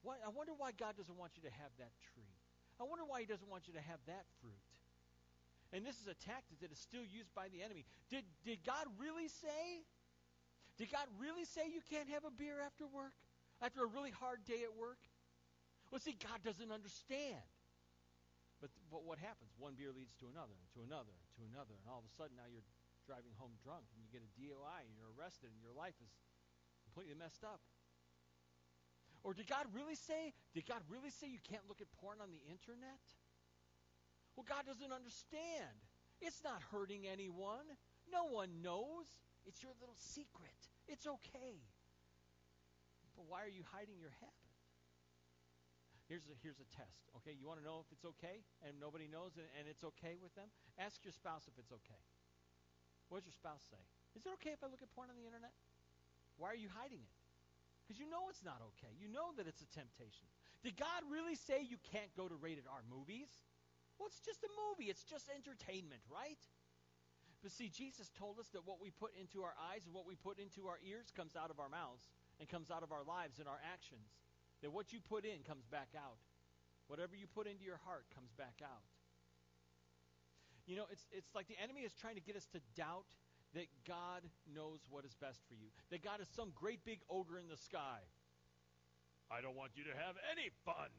Why, 0.00 0.16
I 0.24 0.30
wonder 0.30 0.54
why 0.56 0.70
God 0.72 0.96
doesn't 0.96 1.18
want 1.18 1.34
you 1.36 1.42
to 1.44 1.52
have 1.52 1.74
that 1.76 1.92
tree. 2.14 2.35
I 2.80 2.84
wonder 2.84 3.04
why 3.08 3.24
he 3.24 3.26
doesn't 3.26 3.48
want 3.48 3.66
you 3.66 3.74
to 3.74 3.84
have 3.84 4.00
that 4.06 4.28
fruit. 4.40 4.66
And 5.72 5.82
this 5.84 5.98
is 5.98 6.06
a 6.06 6.16
tactic 6.24 6.60
that 6.60 6.70
is 6.70 6.78
still 6.78 7.04
used 7.04 7.32
by 7.34 7.48
the 7.50 7.64
enemy. 7.64 7.84
Did, 8.08 8.22
did 8.44 8.62
God 8.62 8.86
really 9.00 9.26
say? 9.28 9.82
Did 10.78 10.92
God 10.92 11.08
really 11.18 11.44
say 11.44 11.66
you 11.72 11.82
can't 11.88 12.08
have 12.12 12.22
a 12.22 12.30
beer 12.30 12.60
after 12.62 12.86
work? 12.86 13.16
After 13.64 13.82
a 13.82 13.88
really 13.88 14.12
hard 14.12 14.44
day 14.44 14.62
at 14.62 14.76
work? 14.76 15.00
Well, 15.90 15.98
see, 15.98 16.14
God 16.20 16.44
doesn't 16.44 16.68
understand. 16.68 17.40
But, 18.60 18.70
but 18.92 19.04
what 19.04 19.16
happens? 19.20 19.52
One 19.56 19.76
beer 19.76 19.92
leads 19.92 20.12
to 20.20 20.28
another, 20.28 20.56
to 20.76 20.80
another, 20.84 21.12
to 21.12 21.42
another, 21.52 21.76
and 21.76 21.86
all 21.88 22.00
of 22.00 22.08
a 22.08 22.14
sudden 22.16 22.36
now 22.36 22.48
you're 22.48 22.64
driving 23.04 23.32
home 23.38 23.54
drunk 23.62 23.86
and 23.94 24.02
you 24.02 24.08
get 24.10 24.24
a 24.24 24.30
DUI 24.34 24.82
and 24.82 24.92
you're 24.98 25.12
arrested 25.14 25.52
and 25.52 25.60
your 25.62 25.76
life 25.76 25.94
is 26.02 26.10
completely 26.88 27.14
messed 27.14 27.44
up. 27.46 27.62
Or 29.26 29.34
did 29.34 29.50
God 29.50 29.66
really 29.74 29.98
say, 29.98 30.30
did 30.54 30.70
God 30.70 30.78
really 30.86 31.10
say 31.10 31.26
you 31.26 31.42
can't 31.42 31.66
look 31.66 31.82
at 31.82 31.90
porn 31.98 32.22
on 32.22 32.30
the 32.30 32.38
internet? 32.46 33.02
Well, 34.38 34.46
God 34.46 34.70
doesn't 34.70 34.94
understand. 34.94 35.82
It's 36.22 36.46
not 36.46 36.62
hurting 36.70 37.10
anyone. 37.10 37.66
No 38.06 38.30
one 38.30 38.62
knows. 38.62 39.10
It's 39.42 39.66
your 39.66 39.74
little 39.82 39.98
secret. 39.98 40.54
It's 40.86 41.10
okay. 41.10 41.58
But 43.18 43.26
why 43.26 43.42
are 43.42 43.50
you 43.50 43.66
hiding 43.74 43.98
your 43.98 44.14
habit? 44.22 44.46
Here's 46.06 46.30
a, 46.30 46.38
here's 46.46 46.62
a 46.62 46.68
test. 46.70 47.10
Okay, 47.18 47.34
you 47.34 47.50
want 47.50 47.58
to 47.58 47.66
know 47.66 47.82
if 47.82 47.90
it's 47.90 48.06
okay 48.14 48.46
and 48.62 48.78
nobody 48.78 49.10
knows 49.10 49.34
and, 49.42 49.50
and 49.58 49.66
it's 49.66 49.82
okay 49.98 50.14
with 50.22 50.30
them? 50.38 50.46
Ask 50.78 51.02
your 51.02 51.10
spouse 51.10 51.50
if 51.50 51.58
it's 51.58 51.74
okay. 51.82 51.98
What 53.10 53.26
does 53.26 53.34
your 53.34 53.38
spouse 53.42 53.66
say? 53.66 53.82
Is 54.14 54.22
it 54.22 54.30
okay 54.38 54.54
if 54.54 54.62
I 54.62 54.70
look 54.70 54.86
at 54.86 54.90
porn 54.94 55.10
on 55.10 55.18
the 55.18 55.26
internet? 55.26 55.50
Why 56.38 56.54
are 56.54 56.60
you 56.62 56.70
hiding 56.70 57.02
it? 57.02 57.15
Because 57.86 58.02
you 58.02 58.10
know 58.10 58.26
it's 58.26 58.42
not 58.42 58.58
okay. 58.74 58.90
You 58.98 59.06
know 59.06 59.30
that 59.38 59.46
it's 59.46 59.62
a 59.62 59.70
temptation. 59.70 60.26
Did 60.66 60.74
God 60.74 61.06
really 61.06 61.38
say 61.38 61.62
you 61.62 61.78
can't 61.94 62.10
go 62.18 62.26
to 62.26 62.34
rated 62.34 62.66
R 62.66 62.82
movies? 62.90 63.30
Well, 63.94 64.10
it's 64.10 64.18
just 64.18 64.42
a 64.42 64.50
movie. 64.66 64.90
It's 64.90 65.06
just 65.06 65.30
entertainment, 65.30 66.02
right? 66.10 66.42
But 67.46 67.54
see, 67.54 67.70
Jesus 67.70 68.10
told 68.18 68.42
us 68.42 68.50
that 68.58 68.66
what 68.66 68.82
we 68.82 68.90
put 68.90 69.14
into 69.14 69.46
our 69.46 69.54
eyes 69.70 69.86
and 69.86 69.94
what 69.94 70.02
we 70.02 70.18
put 70.18 70.42
into 70.42 70.66
our 70.66 70.82
ears 70.82 71.14
comes 71.14 71.38
out 71.38 71.54
of 71.54 71.62
our 71.62 71.70
mouths 71.70 72.10
and 72.42 72.50
comes 72.50 72.74
out 72.74 72.82
of 72.82 72.90
our 72.90 73.06
lives 73.06 73.38
and 73.38 73.46
our 73.46 73.62
actions. 73.62 74.18
That 74.66 74.74
what 74.74 74.90
you 74.90 74.98
put 74.98 75.22
in 75.22 75.46
comes 75.46 75.62
back 75.70 75.94
out. 75.94 76.18
Whatever 76.90 77.14
you 77.14 77.30
put 77.30 77.46
into 77.46 77.62
your 77.62 77.78
heart 77.86 78.10
comes 78.10 78.34
back 78.34 78.58
out. 78.66 78.82
You 80.66 80.74
know, 80.74 80.90
it's, 80.90 81.06
it's 81.14 81.30
like 81.34 81.46
the 81.46 81.58
enemy 81.62 81.86
is 81.86 81.94
trying 81.94 82.18
to 82.18 82.24
get 82.24 82.34
us 82.34 82.50
to 82.50 82.58
doubt 82.74 83.14
that 83.54 83.66
God 83.86 84.22
knows 84.54 84.80
what 84.90 85.04
is 85.04 85.14
best 85.14 85.40
for 85.48 85.54
you, 85.54 85.68
that 85.90 86.02
God 86.02 86.20
is 86.20 86.28
some 86.34 86.52
great 86.54 86.84
big 86.84 87.00
ogre 87.08 87.38
in 87.38 87.48
the 87.48 87.56
sky. 87.56 88.02
I 89.30 89.40
don't 89.40 89.56
want 89.56 89.74
you 89.74 89.84
to 89.84 89.94
have 89.94 90.14
any 90.30 90.50
fun. 90.64 90.90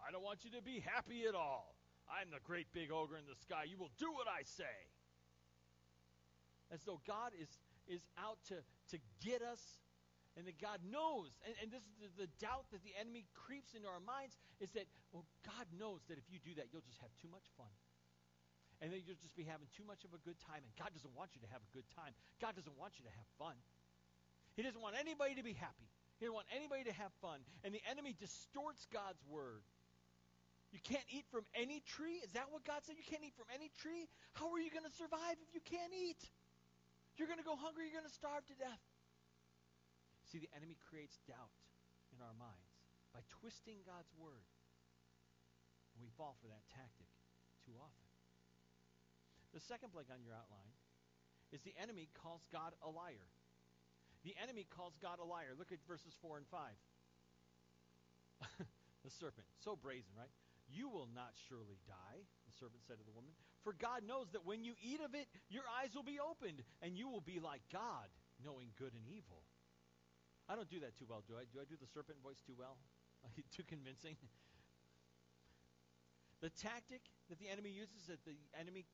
I 0.00 0.10
don't 0.10 0.24
want 0.24 0.44
you 0.44 0.50
to 0.58 0.62
be 0.62 0.80
happy 0.84 1.24
at 1.28 1.34
all. 1.34 1.76
I'm 2.10 2.28
the 2.28 2.42
great 2.44 2.66
big 2.72 2.90
ogre 2.90 3.16
in 3.16 3.24
the 3.24 3.38
sky. 3.38 3.64
You 3.64 3.78
will 3.78 3.92
do 3.96 4.10
what 4.12 4.26
I 4.28 4.42
say. 4.44 4.76
As 6.74 6.82
though 6.84 7.00
God 7.06 7.32
is, 7.38 7.48
is 7.86 8.02
out 8.18 8.38
to, 8.48 8.60
to 8.92 8.96
get 9.24 9.40
us 9.40 9.60
and 10.36 10.48
that 10.48 10.60
God 10.60 10.80
knows. 10.84 11.36
And, 11.44 11.54
and 11.62 11.68
this 11.70 11.84
is 11.84 11.94
the, 12.00 12.26
the 12.26 12.30
doubt 12.40 12.68
that 12.72 12.82
the 12.84 12.92
enemy 12.98 13.24
creeps 13.32 13.72
into 13.76 13.88
our 13.88 14.00
minds 14.00 14.36
is 14.60 14.72
that, 14.72 14.88
well, 15.12 15.24
God 15.44 15.68
knows 15.76 16.00
that 16.08 16.16
if 16.16 16.24
you 16.28 16.40
do 16.40 16.56
that, 16.56 16.72
you'll 16.72 16.84
just 16.84 17.00
have 17.00 17.12
too 17.20 17.28
much 17.28 17.46
fun 17.56 17.72
and 18.82 18.90
then 18.90 18.98
you'll 19.06 19.22
just 19.22 19.38
be 19.38 19.46
having 19.46 19.70
too 19.78 19.86
much 19.86 20.02
of 20.02 20.10
a 20.10 20.18
good 20.26 20.34
time. 20.42 20.58
And 20.58 20.74
God 20.74 20.90
doesn't 20.90 21.14
want 21.14 21.38
you 21.38 21.40
to 21.46 21.50
have 21.54 21.62
a 21.62 21.70
good 21.70 21.86
time. 21.94 22.10
God 22.42 22.58
doesn't 22.58 22.74
want 22.74 22.98
you 22.98 23.06
to 23.06 23.14
have 23.14 23.28
fun. 23.38 23.54
He 24.58 24.66
doesn't 24.66 24.82
want 24.82 24.98
anybody 24.98 25.38
to 25.38 25.46
be 25.46 25.54
happy. 25.54 25.86
He 26.18 26.26
doesn't 26.26 26.34
want 26.34 26.50
anybody 26.50 26.90
to 26.90 26.94
have 26.98 27.14
fun. 27.22 27.38
And 27.62 27.70
the 27.70 27.80
enemy 27.86 28.18
distorts 28.18 28.82
God's 28.90 29.22
word. 29.30 29.62
You 30.74 30.82
can't 30.82 31.06
eat 31.14 31.22
from 31.30 31.46
any 31.54 31.78
tree? 31.94 32.18
Is 32.26 32.34
that 32.34 32.50
what 32.50 32.66
God 32.66 32.82
said? 32.82 32.98
You 32.98 33.06
can't 33.06 33.22
eat 33.22 33.38
from 33.38 33.46
any 33.54 33.70
tree? 33.78 34.10
How 34.34 34.50
are 34.50 34.58
you 34.58 34.74
going 34.74 34.88
to 34.88 34.96
survive 34.98 35.38
if 35.38 35.54
you 35.54 35.62
can't 35.62 35.94
eat? 35.94 36.18
You're 37.14 37.30
going 37.30 37.38
to 37.38 37.46
go 37.46 37.54
hungry. 37.54 37.86
You're 37.86 38.02
going 38.02 38.10
to 38.10 38.18
starve 38.18 38.42
to 38.50 38.56
death. 38.58 38.82
See, 40.34 40.42
the 40.42 40.50
enemy 40.58 40.74
creates 40.90 41.14
doubt 41.30 41.54
in 42.10 42.18
our 42.18 42.34
minds 42.34 42.74
by 43.14 43.22
twisting 43.38 43.78
God's 43.86 44.10
word. 44.18 44.48
And 45.94 46.02
we 46.02 46.10
fall 46.18 46.34
for 46.42 46.50
that 46.50 46.66
tactic 46.72 47.06
too 47.62 47.78
often. 47.78 48.01
The 49.52 49.60
second 49.60 49.92
blank 49.92 50.08
on 50.08 50.24
your 50.24 50.32
outline 50.32 50.72
is 51.52 51.60
the 51.62 51.76
enemy 51.76 52.08
calls 52.16 52.48
God 52.48 52.72
a 52.80 52.88
liar. 52.88 53.28
The 54.24 54.34
enemy 54.40 54.64
calls 54.64 54.96
God 54.96 55.20
a 55.20 55.26
liar. 55.26 55.52
Look 55.58 55.72
at 55.72 55.78
verses 55.86 56.16
4 56.22 56.38
and 56.38 56.46
5. 56.48 56.60
the 59.04 59.10
serpent, 59.10 59.46
so 59.60 59.76
brazen, 59.76 60.16
right? 60.16 60.32
You 60.70 60.88
will 60.88 61.08
not 61.12 61.36
surely 61.50 61.76
die, 61.84 62.24
the 62.48 62.54
serpent 62.56 62.80
said 62.86 62.96
to 62.96 63.04
the 63.04 63.12
woman, 63.12 63.34
for 63.60 63.74
God 63.76 64.06
knows 64.06 64.30
that 64.32 64.46
when 64.46 64.64
you 64.64 64.72
eat 64.80 65.00
of 65.04 65.14
it, 65.14 65.28
your 65.50 65.68
eyes 65.68 65.94
will 65.94 66.06
be 66.06 66.18
opened, 66.18 66.64
and 66.80 66.96
you 66.96 67.10
will 67.10 67.20
be 67.20 67.38
like 67.38 67.60
God, 67.70 68.08
knowing 68.40 68.72
good 68.78 68.94
and 68.94 69.06
evil. 69.06 69.44
I 70.48 70.56
don't 70.56 70.70
do 70.70 70.80
that 70.80 70.96
too 70.96 71.04
well, 71.06 71.22
do 71.26 71.36
I? 71.36 71.44
Do 71.50 71.60
I 71.60 71.68
do 71.68 71.76
the 71.78 71.86
serpent 71.86 72.18
voice 72.22 72.40
too 72.42 72.54
well? 72.56 72.78
too 73.56 73.66
convincing? 73.66 74.16
the 76.42 76.50
tactic 76.50 77.02
that 77.28 77.38
the 77.38 77.50
enemy 77.50 77.70
uses, 77.70 78.06
that 78.08 78.24
the 78.24 78.38
enemy 78.58 78.86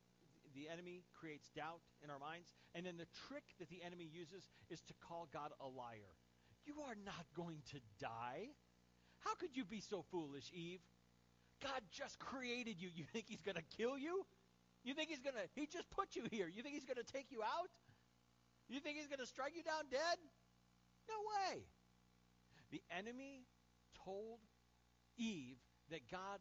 the 0.58 0.66
enemy 0.66 1.06
creates 1.14 1.48
doubt 1.54 1.86
in 2.02 2.10
our 2.10 2.18
minds. 2.18 2.50
And 2.74 2.84
then 2.84 2.98
the 2.98 3.06
trick 3.30 3.46
that 3.62 3.70
the 3.70 3.78
enemy 3.86 4.10
uses 4.10 4.50
is 4.68 4.82
to 4.90 4.94
call 5.06 5.28
God 5.32 5.54
a 5.62 5.68
liar. 5.70 6.18
You 6.66 6.82
are 6.82 6.98
not 7.06 7.24
going 7.36 7.62
to 7.70 7.78
die. 8.02 8.50
How 9.22 9.34
could 9.34 9.54
you 9.54 9.64
be 9.64 9.80
so 9.80 10.02
foolish, 10.10 10.50
Eve? 10.52 10.80
God 11.62 11.82
just 11.90 12.18
created 12.18 12.82
you. 12.82 12.90
You 12.94 13.04
think 13.12 13.26
he's 13.28 13.42
going 13.42 13.56
to 13.56 13.68
kill 13.76 13.98
you? 13.98 14.26
You 14.82 14.94
think 14.94 15.10
he's 15.10 15.22
going 15.22 15.34
to, 15.34 15.46
he 15.54 15.66
just 15.66 15.90
put 15.90 16.14
you 16.14 16.24
here. 16.30 16.48
You 16.48 16.62
think 16.62 16.74
he's 16.74 16.86
going 16.86 16.98
to 16.98 17.12
take 17.12 17.30
you 17.30 17.42
out? 17.42 17.70
You 18.68 18.80
think 18.80 18.98
he's 18.98 19.08
going 19.08 19.22
to 19.22 19.26
strike 19.26 19.54
you 19.56 19.62
down 19.62 19.86
dead? 19.90 20.18
No 21.08 21.16
way. 21.54 21.62
The 22.70 22.82
enemy 22.90 23.46
told 24.04 24.40
Eve 25.16 25.58
that 25.90 26.10
God 26.10 26.40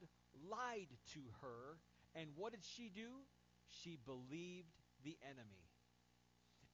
lied 0.49 0.89
to 1.13 1.19
her. 1.41 1.79
And 2.15 2.29
what 2.35 2.51
did 2.51 2.63
she 2.63 2.89
do? 2.93 3.23
She 3.69 3.97
believed 4.05 4.73
the 5.03 5.17
enemy. 5.23 5.67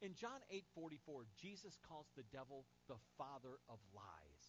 In 0.01 0.15
John 0.15 0.43
8:44, 0.51 1.25
Jesus 1.39 1.77
calls 1.87 2.11
the 2.15 2.23
devil 2.23 2.65
the 2.87 2.99
father 3.17 3.59
of 3.69 3.79
lies. 3.93 4.43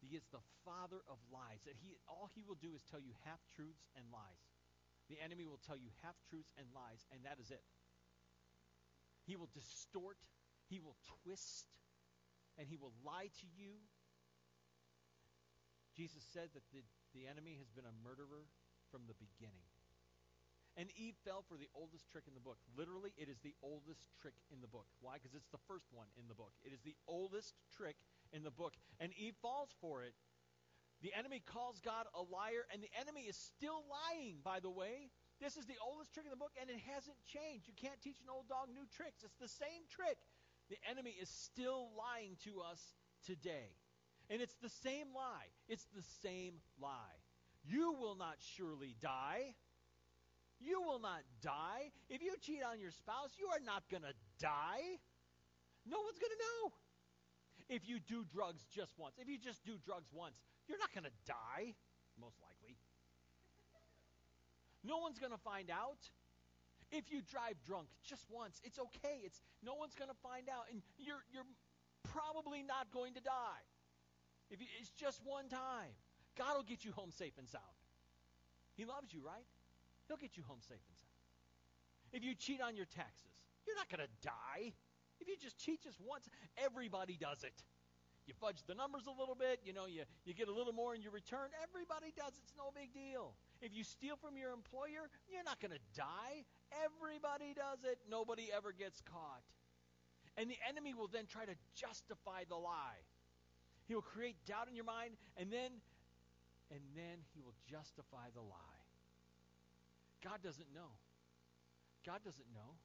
He 0.00 0.16
is 0.16 0.24
the 0.32 0.42
father 0.64 1.00
of 1.08 1.18
lies. 1.32 1.60
That 1.64 1.76
he 1.76 1.96
all 2.08 2.30
he 2.34 2.42
will 2.42 2.56
do 2.60 2.74
is 2.74 2.82
tell 2.84 3.00
you 3.00 3.12
half 3.24 3.40
truths 3.56 3.88
and 3.96 4.04
lies. 4.12 4.44
The 5.08 5.20
enemy 5.20 5.46
will 5.46 5.60
tell 5.66 5.76
you 5.76 5.90
half 6.02 6.14
truths 6.28 6.52
and 6.56 6.66
lies, 6.74 7.06
and 7.10 7.24
that 7.24 7.40
is 7.40 7.50
it. 7.50 7.64
He 9.26 9.36
will 9.36 9.50
distort, 9.52 10.18
he 10.68 10.78
will 10.78 10.96
twist, 11.24 11.66
and 12.58 12.68
he 12.68 12.76
will 12.76 12.92
lie 13.04 13.28
to 13.40 13.46
you. 13.56 13.80
Jesus 15.96 16.22
said 16.32 16.50
that 16.54 16.62
the, 16.72 16.82
the 17.12 17.26
enemy 17.26 17.56
has 17.58 17.68
been 17.70 17.84
a 17.84 17.96
murderer 18.06 18.46
from 18.90 19.02
the 19.08 19.18
beginning. 19.18 19.66
And 20.76 20.88
Eve 20.96 21.18
fell 21.26 21.42
for 21.48 21.58
the 21.58 21.68
oldest 21.74 22.08
trick 22.10 22.24
in 22.28 22.34
the 22.34 22.40
book. 22.40 22.58
Literally, 22.78 23.10
it 23.18 23.28
is 23.28 23.38
the 23.42 23.54
oldest 23.62 24.06
trick 24.22 24.34
in 24.54 24.60
the 24.60 24.70
book. 24.70 24.86
Why? 25.00 25.18
Because 25.18 25.34
it's 25.34 25.50
the 25.50 25.62
first 25.66 25.86
one 25.90 26.06
in 26.16 26.28
the 26.28 26.38
book. 26.38 26.52
It 26.62 26.72
is 26.72 26.80
the 26.86 26.94
oldest 27.08 27.54
trick 27.76 27.96
in 28.32 28.42
the 28.42 28.54
book. 28.54 28.74
And 29.00 29.12
Eve 29.18 29.34
falls 29.42 29.74
for 29.80 30.02
it. 30.02 30.14
The 31.02 31.12
enemy 31.16 31.42
calls 31.44 31.80
God 31.80 32.06
a 32.12 32.22
liar, 32.22 32.68
and 32.72 32.82
the 32.82 32.92
enemy 33.00 33.24
is 33.24 33.36
still 33.36 33.82
lying, 33.88 34.38
by 34.44 34.60
the 34.60 34.70
way. 34.70 35.10
This 35.40 35.56
is 35.56 35.64
the 35.64 35.80
oldest 35.80 36.12
trick 36.12 36.26
in 36.26 36.30
the 36.30 36.36
book, 36.36 36.52
and 36.60 36.68
it 36.68 36.78
hasn't 36.92 37.16
changed. 37.24 37.66
You 37.66 37.74
can't 37.74 37.96
teach 38.04 38.20
an 38.20 38.28
old 38.28 38.48
dog 38.48 38.68
new 38.68 38.84
tricks. 38.92 39.24
It's 39.24 39.40
the 39.40 39.48
same 39.48 39.88
trick. 39.88 40.20
The 40.68 40.76
enemy 40.88 41.16
is 41.16 41.28
still 41.28 41.88
lying 41.96 42.36
to 42.44 42.60
us 42.60 42.78
today. 43.26 43.72
And 44.28 44.40
it's 44.40 44.54
the 44.62 44.70
same 44.84 45.08
lie. 45.16 45.48
It's 45.68 45.86
the 45.96 46.04
same 46.22 46.60
lie. 46.78 47.18
You 47.64 47.96
will 47.98 48.14
not 48.14 48.36
surely 48.38 48.94
die. 49.00 49.56
You 50.60 50.82
will 50.82 51.00
not 51.00 51.24
die. 51.40 51.90
If 52.08 52.22
you 52.22 52.34
cheat 52.40 52.60
on 52.62 52.80
your 52.80 52.92
spouse, 52.92 53.32
you 53.40 53.48
are 53.48 53.64
not 53.64 53.88
going 53.90 54.04
to 54.04 54.12
die. 54.38 55.00
No 55.88 55.96
one's 56.04 56.20
going 56.20 56.32
to 56.36 56.42
know. 56.44 56.72
If 57.72 57.88
you 57.88 57.98
do 57.98 58.26
drugs 58.28 58.66
just 58.68 58.92
once, 58.98 59.14
if 59.18 59.28
you 59.28 59.38
just 59.38 59.64
do 59.64 59.78
drugs 59.84 60.12
once, 60.12 60.36
you're 60.68 60.78
not 60.78 60.92
going 60.92 61.04
to 61.08 61.16
die, 61.24 61.72
most 62.20 62.36
likely. 62.42 62.76
No 64.84 64.98
one's 64.98 65.18
going 65.18 65.32
to 65.32 65.40
find 65.40 65.70
out. 65.70 66.10
If 66.92 67.10
you 67.12 67.22
drive 67.22 67.54
drunk 67.64 67.86
just 68.04 68.26
once, 68.28 68.60
it's 68.64 68.78
okay. 68.78 69.22
It's 69.24 69.40
no 69.62 69.74
one's 69.74 69.94
going 69.94 70.10
to 70.10 70.20
find 70.22 70.48
out 70.50 70.66
and 70.72 70.82
you're 70.98 71.22
you're 71.32 71.46
probably 72.12 72.62
not 72.62 72.90
going 72.92 73.14
to 73.14 73.20
die. 73.20 73.64
If 74.50 74.60
you, 74.60 74.66
it's 74.80 74.90
just 74.90 75.20
one 75.24 75.48
time. 75.48 75.94
God 76.36 76.56
will 76.56 76.64
get 76.64 76.84
you 76.84 76.92
home 76.92 77.10
safe 77.12 77.38
and 77.38 77.48
sound. 77.48 77.78
He 78.74 78.84
loves 78.84 79.12
you, 79.12 79.20
right? 79.24 79.46
He'll 80.10 80.18
get 80.18 80.34
you 80.34 80.42
home 80.42 80.58
safe 80.58 80.82
and 80.82 80.98
sound. 80.98 81.14
If 82.10 82.26
you 82.26 82.34
cheat 82.34 82.58
on 82.58 82.74
your 82.74 82.90
taxes, 82.90 83.30
you're 83.62 83.78
not 83.78 83.86
going 83.86 84.02
to 84.02 84.10
die. 84.26 84.74
If 85.22 85.30
you 85.30 85.38
just 85.38 85.54
cheat 85.54 85.86
just 85.86 86.02
once, 86.02 86.26
everybody 86.58 87.14
does 87.14 87.46
it. 87.46 87.54
You 88.26 88.34
fudge 88.34 88.66
the 88.66 88.74
numbers 88.74 89.06
a 89.06 89.14
little 89.14 89.38
bit, 89.38 89.62
you 89.62 89.70
know, 89.70 89.86
you, 89.86 90.02
you 90.26 90.34
get 90.34 90.50
a 90.50 90.52
little 90.52 90.72
more 90.74 90.98
in 90.98 91.02
your 91.02 91.14
return. 91.14 91.54
Everybody 91.62 92.10
does 92.18 92.34
it. 92.34 92.42
It's 92.42 92.58
no 92.58 92.74
big 92.74 92.90
deal. 92.90 93.38
If 93.62 93.70
you 93.70 93.86
steal 93.86 94.18
from 94.18 94.34
your 94.34 94.50
employer, 94.50 95.06
you're 95.30 95.46
not 95.46 95.62
going 95.62 95.78
to 95.78 95.84
die. 95.94 96.42
Everybody 96.82 97.54
does 97.54 97.86
it. 97.86 98.02
Nobody 98.10 98.50
ever 98.50 98.74
gets 98.74 98.98
caught. 99.06 99.46
And 100.34 100.50
the 100.50 100.58
enemy 100.66 100.90
will 100.90 101.06
then 101.06 101.30
try 101.30 101.46
to 101.46 101.54
justify 101.78 102.50
the 102.50 102.58
lie. 102.58 103.06
He 103.86 103.94
will 103.94 104.02
create 104.02 104.34
doubt 104.42 104.66
in 104.66 104.74
your 104.74 104.90
mind, 104.90 105.14
and 105.38 105.54
then, 105.54 105.78
and 106.74 106.82
then 106.98 107.22
he 107.30 107.42
will 107.42 107.54
justify 107.70 108.34
the 108.34 108.42
lie. 108.42 108.79
God 110.20 110.44
doesn't 110.44 110.68
know. 110.72 110.92
God 112.04 112.20
doesn't 112.24 112.48
know. 112.52 112.76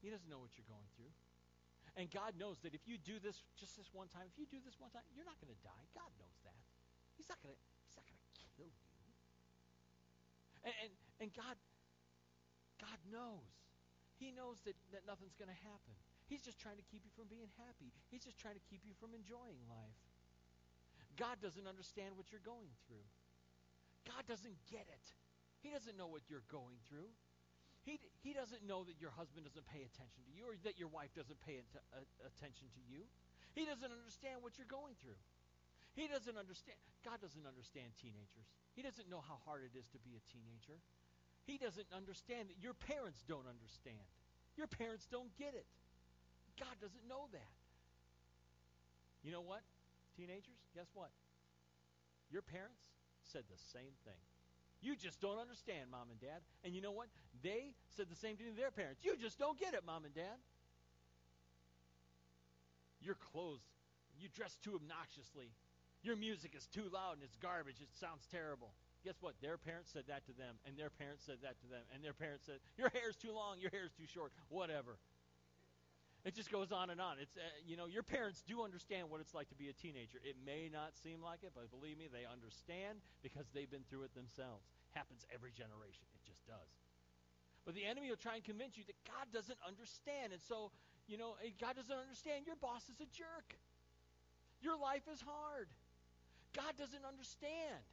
He 0.00 0.12
doesn't 0.12 0.28
know 0.28 0.40
what 0.40 0.52
you're 0.56 0.68
going 0.68 0.88
through. 0.96 1.12
And 1.96 2.12
God 2.12 2.36
knows 2.36 2.60
that 2.60 2.76
if 2.76 2.84
you 2.84 3.00
do 3.00 3.16
this 3.16 3.40
just 3.56 3.80
this 3.80 3.88
one 3.96 4.12
time, 4.12 4.28
if 4.28 4.36
you 4.36 4.44
do 4.44 4.60
this 4.60 4.76
one 4.76 4.92
time, 4.92 5.04
you're 5.16 5.24
not 5.24 5.40
going 5.40 5.52
to 5.52 5.62
die. 5.64 5.84
God 5.96 6.12
knows 6.20 6.36
that. 6.44 6.60
He's 7.16 7.28
not 7.32 7.40
going 7.40 7.56
to 7.56 7.60
he's 7.88 7.96
not 7.96 8.04
going 8.04 8.20
to 8.20 8.28
kill 8.52 8.68
you. 8.68 8.84
And, 10.68 10.74
and 10.84 10.92
and 11.24 11.28
God 11.32 11.56
God 12.76 13.00
knows. 13.08 13.48
He 14.20 14.32
knows 14.32 14.60
that, 14.68 14.76
that 14.92 15.04
nothing's 15.08 15.36
going 15.36 15.52
to 15.52 15.60
happen. 15.64 15.96
He's 16.28 16.44
just 16.44 16.60
trying 16.60 16.76
to 16.80 16.86
keep 16.88 17.04
you 17.04 17.12
from 17.16 17.28
being 17.28 17.48
happy. 17.60 17.92
He's 18.08 18.24
just 18.24 18.36
trying 18.40 18.56
to 18.56 18.64
keep 18.68 18.84
you 18.84 18.96
from 18.96 19.12
enjoying 19.12 19.60
life. 19.68 20.00
God 21.16 21.40
doesn't 21.40 21.64
understand 21.64 22.16
what 22.16 22.28
you're 22.32 22.44
going 22.44 22.72
through. 22.88 23.04
God 24.04 24.24
doesn't 24.28 24.56
get 24.68 24.84
it. 24.88 25.06
He 25.66 25.74
doesn't 25.74 25.98
know 25.98 26.06
what 26.06 26.22
you're 26.30 26.46
going 26.46 26.78
through. 26.86 27.10
He, 27.82 27.98
he 28.22 28.30
doesn't 28.30 28.62
know 28.62 28.86
that 28.86 29.02
your 29.02 29.10
husband 29.10 29.50
doesn't 29.50 29.66
pay 29.66 29.82
attention 29.82 30.22
to 30.22 30.30
you 30.30 30.46
or 30.46 30.54
that 30.62 30.78
your 30.78 30.86
wife 30.86 31.10
doesn't 31.18 31.42
pay 31.42 31.58
uh, 31.58 32.06
attention 32.22 32.70
to 32.70 32.82
you. 32.86 33.02
He 33.58 33.66
doesn't 33.66 33.90
understand 33.90 34.46
what 34.46 34.54
you're 34.54 34.70
going 34.70 34.94
through. 35.02 35.18
He 35.98 36.06
doesn't 36.06 36.38
understand. 36.38 36.78
God 37.02 37.18
doesn't 37.18 37.42
understand 37.42 37.98
teenagers. 37.98 38.46
He 38.78 38.86
doesn't 38.86 39.10
know 39.10 39.18
how 39.26 39.42
hard 39.42 39.66
it 39.66 39.74
is 39.74 39.90
to 39.90 39.98
be 40.06 40.14
a 40.14 40.22
teenager. 40.30 40.78
He 41.50 41.58
doesn't 41.58 41.90
understand 41.90 42.46
that 42.54 42.62
your 42.62 42.78
parents 42.86 43.26
don't 43.26 43.50
understand. 43.50 44.06
Your 44.54 44.70
parents 44.70 45.10
don't 45.10 45.34
get 45.34 45.58
it. 45.58 45.66
God 46.62 46.78
doesn't 46.78 47.06
know 47.10 47.26
that. 47.34 47.54
You 49.26 49.34
know 49.34 49.42
what, 49.42 49.66
teenagers? 50.14 50.62
Guess 50.78 50.94
what? 50.94 51.10
Your 52.30 52.42
parents 52.42 52.86
said 53.26 53.42
the 53.50 53.58
same 53.74 53.98
thing. 54.06 54.22
You 54.82 54.94
just 54.96 55.20
don't 55.20 55.38
understand, 55.38 55.90
mom 55.90 56.10
and 56.10 56.20
dad. 56.20 56.40
And 56.64 56.74
you 56.74 56.80
know 56.80 56.92
what? 56.92 57.08
They 57.42 57.74
said 57.96 58.06
the 58.10 58.16
same 58.16 58.36
thing 58.36 58.46
to 58.48 58.56
their 58.56 58.70
parents. 58.70 59.04
You 59.04 59.16
just 59.16 59.38
don't 59.38 59.58
get 59.58 59.74
it, 59.74 59.82
mom 59.86 60.04
and 60.04 60.14
dad. 60.14 60.38
Your 63.00 63.16
clothes, 63.16 63.64
you 64.18 64.28
dress 64.34 64.58
too 64.62 64.74
obnoxiously. 64.74 65.52
Your 66.02 66.16
music 66.16 66.54
is 66.56 66.66
too 66.66 66.88
loud 66.92 67.14
and 67.14 67.22
it's 67.22 67.36
garbage. 67.36 67.80
It 67.80 67.88
sounds 67.94 68.26
terrible. 68.30 68.72
Guess 69.04 69.22
what? 69.22 69.34
Their 69.40 69.56
parents 69.56 69.92
said 69.92 70.04
that 70.08 70.26
to 70.26 70.32
them, 70.32 70.58
and 70.66 70.76
their 70.76 70.90
parents 70.90 71.22
said 71.24 71.38
that 71.42 71.60
to 71.60 71.66
them, 71.70 71.82
and 71.94 72.02
their 72.02 72.12
parents 72.12 72.46
said, 72.46 72.58
Your 72.76 72.90
hair's 72.90 73.14
too 73.14 73.30
long, 73.30 73.60
your 73.60 73.70
hair's 73.70 73.92
too 73.92 74.06
short, 74.06 74.32
whatever. 74.48 74.98
It 76.26 76.34
just 76.34 76.50
goes 76.50 76.74
on 76.74 76.90
and 76.90 76.98
on. 76.98 77.22
It's 77.22 77.38
uh, 77.38 77.46
you 77.62 77.78
know 77.78 77.86
your 77.86 78.02
parents 78.02 78.42
do 78.42 78.66
understand 78.66 79.06
what 79.06 79.22
it's 79.22 79.30
like 79.30 79.46
to 79.54 79.54
be 79.54 79.70
a 79.70 79.76
teenager. 79.78 80.18
It 80.26 80.34
may 80.42 80.66
not 80.66 80.98
seem 80.98 81.22
like 81.22 81.46
it, 81.46 81.54
but 81.54 81.70
believe 81.70 82.02
me, 82.02 82.10
they 82.10 82.26
understand 82.26 82.98
because 83.22 83.46
they've 83.54 83.70
been 83.70 83.86
through 83.86 84.10
it 84.10 84.12
themselves. 84.18 84.66
Happens 84.98 85.22
every 85.30 85.54
generation. 85.54 86.02
It 86.18 86.26
just 86.26 86.42
does. 86.42 86.66
But 87.62 87.78
the 87.78 87.86
enemy 87.86 88.10
will 88.10 88.18
try 88.18 88.34
and 88.34 88.42
convince 88.42 88.74
you 88.74 88.82
that 88.90 88.98
God 89.06 89.30
doesn't 89.30 89.62
understand, 89.62 90.34
and 90.34 90.42
so 90.42 90.74
you 91.06 91.14
know 91.14 91.38
God 91.62 91.78
doesn't 91.78 91.94
understand. 91.94 92.42
Your 92.42 92.58
boss 92.58 92.90
is 92.90 92.98
a 92.98 93.06
jerk. 93.14 93.54
Your 94.58 94.74
life 94.74 95.06
is 95.06 95.22
hard. 95.22 95.70
God 96.58 96.74
doesn't 96.74 97.06
understand. 97.06 97.86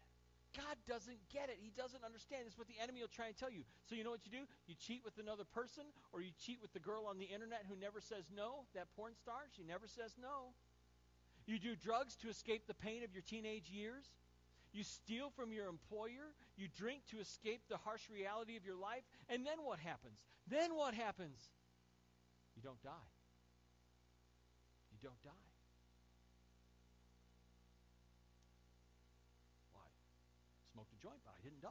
God 0.55 0.77
doesn't 0.87 1.17
get 1.33 1.49
it. 1.49 1.57
He 1.57 1.73
doesn't 1.73 2.05
understand. 2.05 2.45
It's 2.45 2.57
what 2.57 2.67
the 2.69 2.77
enemy 2.81 3.01
will 3.01 3.11
try 3.11 3.27
and 3.27 3.37
tell 3.37 3.49
you. 3.49 3.65
So 3.89 3.95
you 3.95 4.03
know 4.03 4.13
what 4.13 4.25
you 4.25 4.31
do? 4.31 4.45
You 4.67 4.75
cheat 4.77 5.01
with 5.03 5.17
another 5.17 5.43
person, 5.43 5.83
or 6.13 6.21
you 6.21 6.29
cheat 6.37 6.61
with 6.61 6.73
the 6.73 6.79
girl 6.79 7.05
on 7.09 7.17
the 7.17 7.25
internet 7.25 7.65
who 7.67 7.75
never 7.75 7.99
says 7.99 8.29
no, 8.29 8.69
that 8.75 8.87
porn 8.95 9.13
star, 9.17 9.49
she 9.57 9.63
never 9.63 9.87
says 9.87 10.13
no. 10.21 10.53
You 11.45 11.59
do 11.59 11.75
drugs 11.75 12.15
to 12.21 12.29
escape 12.29 12.67
the 12.67 12.77
pain 12.77 13.03
of 13.03 13.11
your 13.13 13.23
teenage 13.23 13.69
years. 13.69 14.05
You 14.71 14.83
steal 14.83 15.29
from 15.35 15.51
your 15.51 15.67
employer. 15.67 16.33
You 16.55 16.67
drink 16.77 17.01
to 17.11 17.19
escape 17.19 17.61
the 17.69 17.77
harsh 17.77 18.09
reality 18.09 18.55
of 18.55 18.65
your 18.65 18.77
life. 18.77 19.03
And 19.29 19.45
then 19.45 19.61
what 19.63 19.79
happens? 19.79 20.17
Then 20.47 20.75
what 20.75 20.93
happens? 20.93 21.37
You 22.55 22.61
don't 22.61 22.81
die. 22.81 23.09
You 24.91 24.97
don't 25.01 25.21
die. 25.23 25.53
smoked 30.83 30.99
a 30.99 31.01
joint, 31.01 31.21
but 31.23 31.33
I 31.37 31.41
didn't 31.43 31.61
die. 31.61 31.69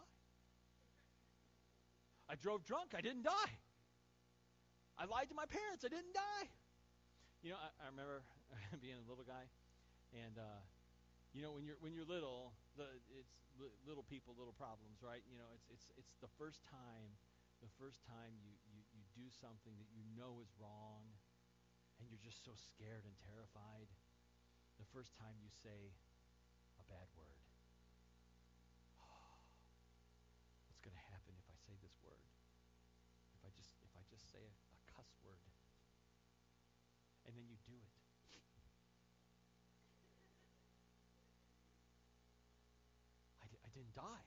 I 2.33 2.41
drove 2.41 2.65
drunk, 2.65 2.97
I 2.97 3.05
didn't 3.05 3.29
die. 3.29 3.53
I 4.97 5.05
lied 5.05 5.29
to 5.29 5.37
my 5.37 5.45
parents, 5.45 5.85
I 5.85 5.93
didn't 5.93 6.17
die. 6.17 6.49
You 7.45 7.53
know, 7.53 7.61
I, 7.61 7.69
I 7.77 7.93
remember 7.93 8.25
being 8.81 8.97
a 8.97 9.05
little 9.05 9.29
guy, 9.29 9.53
and 10.17 10.41
uh, 10.41 10.65
you 11.37 11.45
know, 11.45 11.53
when 11.53 11.69
you're 11.69 11.77
when 11.85 11.93
you're 11.93 12.09
little, 12.09 12.57
the 12.81 12.89
it's 13.21 13.37
li- 13.61 13.77
little 13.85 14.09
people, 14.09 14.33
little 14.41 14.57
problems, 14.57 15.05
right? 15.05 15.21
You 15.29 15.37
know, 15.37 15.53
it's 15.53 15.69
it's 15.69 15.93
it's 16.01 16.17
the 16.25 16.33
first 16.41 16.65
time, 16.65 17.21
the 17.61 17.69
first 17.77 18.01
time 18.09 18.33
you 18.41 18.57
you 18.65 18.81
you 18.97 19.05
do 19.13 19.29
something 19.29 19.77
that 19.77 19.93
you 19.93 20.01
know 20.17 20.41
is 20.41 20.49
wrong, 20.57 21.05
and 22.01 22.09
you're 22.09 22.25
just 22.25 22.49
so 22.49 22.57
scared 22.57 23.05
and 23.05 23.13
terrified. 23.29 23.93
The 24.81 24.89
first 24.89 25.13
time 25.21 25.37
you 25.45 25.53
say 25.53 25.93
a 26.81 26.85
bad 26.89 27.13
word. 27.13 27.43
just 34.13 34.22
say 34.33 34.41
a, 34.41 34.49
a 34.49 34.79
cuss 34.97 35.09
word. 35.23 35.53
And 37.29 37.37
then 37.37 37.45
you 37.47 37.57
do 37.69 37.77
it. 37.77 37.93
I, 43.41 43.47
I 43.47 43.71
didn't 43.77 43.95
die. 43.95 44.25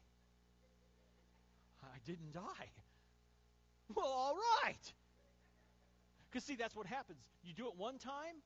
I 1.93 1.99
didn't 2.05 2.33
die. 2.33 2.69
Well, 3.93 4.05
all 4.05 4.37
right. 4.63 4.93
Because, 6.29 6.43
see, 6.43 6.55
that's 6.55 6.75
what 6.75 6.87
happens. 6.87 7.19
You 7.43 7.53
do 7.53 7.67
it 7.67 7.77
one 7.77 7.97
time, 7.97 8.41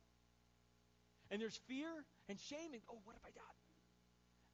and 1.30 1.40
there's 1.40 1.58
fear 1.66 1.88
and 2.28 2.38
shame, 2.38 2.72
and 2.72 2.82
oh, 2.90 2.98
what 3.04 3.16
have 3.16 3.24
I 3.24 3.32
done? 3.34 3.56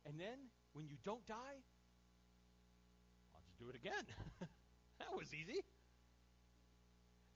And 0.06 0.20
then, 0.20 0.38
when 0.72 0.86
you 0.86 0.96
don't 1.04 1.26
die, 1.26 1.58
I'll 3.34 3.42
just 3.44 3.58
do 3.58 3.68
it 3.68 3.74
again. 3.74 4.06
that 4.98 5.12
was 5.16 5.34
easy. 5.34 5.62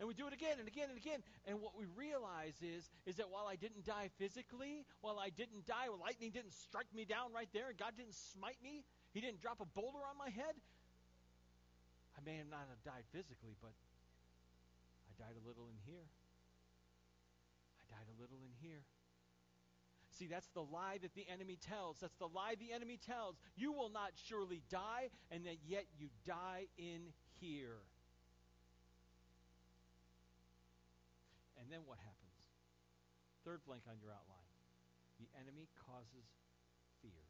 And 0.00 0.08
we 0.08 0.16
do 0.16 0.26
it 0.26 0.32
again 0.32 0.56
and 0.58 0.66
again 0.66 0.88
and 0.88 0.96
again. 0.96 1.20
And 1.44 1.60
what 1.60 1.76
we 1.76 1.84
realize 1.92 2.56
is, 2.64 2.88
is 3.04 3.20
that 3.20 3.28
while 3.28 3.44
I 3.44 3.54
didn't 3.54 3.84
die 3.84 4.08
physically, 4.16 4.88
while 5.04 5.20
I 5.20 5.28
didn't 5.28 5.68
die, 5.68 5.92
while 5.92 6.00
lightning 6.00 6.32
didn't 6.32 6.56
strike 6.56 6.88
me 6.96 7.04
down 7.04 7.36
right 7.36 7.52
there, 7.52 7.68
and 7.68 7.76
God 7.76 7.92
didn't 8.00 8.16
smite 8.16 8.56
me, 8.64 8.82
He 9.12 9.20
didn't 9.20 9.44
drop 9.44 9.60
a 9.60 9.68
boulder 9.76 10.00
on 10.08 10.16
my 10.16 10.32
head, 10.32 10.56
I 12.16 12.24
may 12.24 12.40
not 12.48 12.64
have 12.68 12.82
died 12.84 13.04
physically, 13.12 13.56
but 13.60 13.72
I 15.08 15.12
died 15.20 15.36
a 15.36 15.44
little 15.46 15.68
in 15.68 15.76
here. 15.84 16.08
I 17.80 17.84
died 17.92 18.08
a 18.08 18.16
little 18.20 18.40
in 18.44 18.52
here. 18.60 18.84
See, 20.18 20.26
that's 20.26 20.48
the 20.52 20.62
lie 20.62 20.98
that 21.00 21.14
the 21.14 21.24
enemy 21.32 21.56
tells. 21.56 21.98
That's 22.00 22.16
the 22.16 22.28
lie 22.28 22.56
the 22.60 22.72
enemy 22.72 22.98
tells. 22.98 23.36
You 23.56 23.72
will 23.72 23.88
not 23.88 24.12
surely 24.16 24.62
die, 24.70 25.08
and 25.30 25.46
that 25.46 25.56
yet 25.66 25.86
you 25.98 26.08
die 26.26 26.66
in 26.76 27.12
here. 27.40 27.80
And 31.70 31.78
then 31.78 31.86
what 31.86 32.02
happens? 32.02 32.50
Third 33.46 33.62
blank 33.62 33.86
on 33.86 33.94
your 34.02 34.10
outline. 34.10 34.50
The 35.22 35.30
enemy 35.38 35.70
causes 35.86 36.26
fear. 36.98 37.22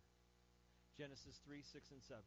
Genesis 0.97 1.45
3, 1.45 1.61
6, 1.61 1.77
and 1.93 2.01
7. 2.01 2.25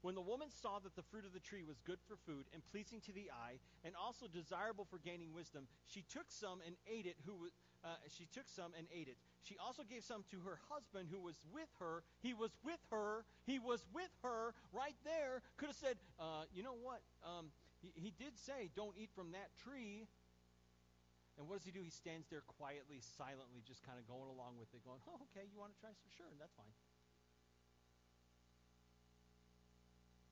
When 0.00 0.16
the 0.16 0.24
woman 0.24 0.48
saw 0.48 0.80
that 0.80 0.96
the 0.96 1.04
fruit 1.12 1.28
of 1.28 1.36
the 1.36 1.44
tree 1.44 1.60
was 1.60 1.84
good 1.84 2.00
for 2.08 2.16
food 2.24 2.48
and 2.56 2.64
pleasing 2.72 3.04
to 3.04 3.12
the 3.12 3.28
eye, 3.28 3.60
and 3.84 3.92
also 4.00 4.32
desirable 4.32 4.88
for 4.88 4.96
gaining 4.96 5.36
wisdom, 5.36 5.68
she 5.92 6.08
took 6.08 6.32
some 6.32 6.64
and 6.64 6.72
ate 6.88 7.04
it. 7.04 7.20
Who 7.28 7.52
uh, 7.84 8.00
she 8.08 8.24
took 8.32 8.48
some 8.48 8.72
and 8.80 8.88
ate 8.88 9.12
it. 9.12 9.20
She 9.44 9.60
also 9.60 9.84
gave 9.84 10.08
some 10.08 10.24
to 10.32 10.40
her 10.40 10.56
husband 10.72 11.12
who 11.12 11.20
was 11.20 11.36
with 11.52 11.68
her. 11.84 12.00
He 12.24 12.32
was 12.32 12.56
with 12.64 12.80
her. 12.88 13.28
He 13.44 13.60
was 13.60 13.84
with 13.92 14.08
her 14.24 14.56
right 14.72 14.96
there. 15.04 15.44
Could 15.60 15.68
have 15.68 15.76
said, 15.76 16.00
uh, 16.16 16.48
you 16.56 16.64
know 16.64 16.80
what? 16.80 17.04
Um, 17.20 17.52
he, 17.82 17.92
he 17.94 18.12
did 18.16 18.38
say, 18.38 18.70
don't 18.74 18.96
eat 18.96 19.10
from 19.14 19.32
that 19.32 19.52
tree. 19.60 20.08
And 21.36 21.44
what 21.44 21.60
does 21.60 21.68
he 21.68 21.72
do? 21.72 21.84
He 21.84 21.92
stands 21.92 22.26
there 22.32 22.44
quietly, 22.56 23.04
silently, 23.20 23.60
just 23.68 23.84
kind 23.84 24.00
of 24.00 24.08
going 24.08 24.32
along 24.32 24.56
with 24.56 24.72
it, 24.72 24.80
going, 24.88 25.04
oh, 25.04 25.20
okay, 25.30 25.44
you 25.44 25.60
want 25.60 25.76
to 25.76 25.78
try 25.78 25.92
some? 25.92 26.08
Sure, 26.16 26.32
that's 26.40 26.56
fine. 26.56 26.72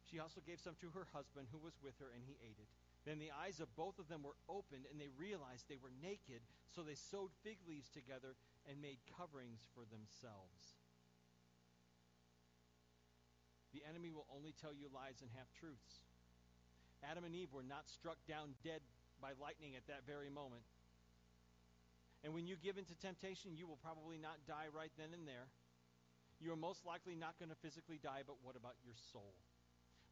She 0.08 0.16
also 0.16 0.40
gave 0.48 0.64
some 0.64 0.80
to 0.80 0.88
her 0.96 1.04
husband 1.12 1.52
who 1.52 1.60
was 1.60 1.76
with 1.84 1.98
her, 2.00 2.08
and 2.08 2.24
he 2.24 2.40
ate 2.40 2.56
it. 2.56 2.70
Then 3.04 3.20
the 3.20 3.36
eyes 3.36 3.60
of 3.60 3.68
both 3.76 4.00
of 4.00 4.08
them 4.08 4.24
were 4.24 4.36
opened, 4.48 4.88
and 4.88 4.96
they 4.96 5.12
realized 5.20 5.68
they 5.68 5.80
were 5.80 5.92
naked, 6.00 6.40
so 6.72 6.80
they 6.80 6.96
sewed 6.96 7.36
fig 7.44 7.60
leaves 7.68 7.92
together 7.92 8.32
and 8.64 8.80
made 8.80 8.96
coverings 9.12 9.60
for 9.76 9.84
themselves. 9.92 10.80
The 13.76 13.84
enemy 13.84 14.08
will 14.08 14.24
only 14.32 14.56
tell 14.56 14.72
you 14.72 14.88
lies 14.88 15.20
and 15.20 15.28
half 15.36 15.52
truths. 15.52 16.06
Adam 17.04 17.28
and 17.28 17.36
Eve 17.36 17.52
were 17.52 17.66
not 17.66 17.90
struck 17.92 18.16
down 18.24 18.56
dead 18.64 18.80
by 19.20 19.36
lightning 19.36 19.76
at 19.76 19.84
that 19.92 20.08
very 20.08 20.32
moment. 20.32 20.64
And 22.24 22.32
when 22.32 22.48
you 22.48 22.56
give 22.56 22.80
into 22.80 22.96
temptation, 22.96 23.52
you 23.52 23.68
will 23.68 23.78
probably 23.84 24.16
not 24.16 24.40
die 24.48 24.72
right 24.72 24.90
then 24.96 25.12
and 25.12 25.28
there. 25.28 25.52
You 26.40 26.50
are 26.52 26.58
most 26.58 26.88
likely 26.88 27.14
not 27.14 27.36
going 27.38 27.52
to 27.52 27.60
physically 27.60 28.00
die, 28.00 28.24
but 28.24 28.40
what 28.40 28.56
about 28.56 28.80
your 28.80 28.96
soul? 29.12 29.36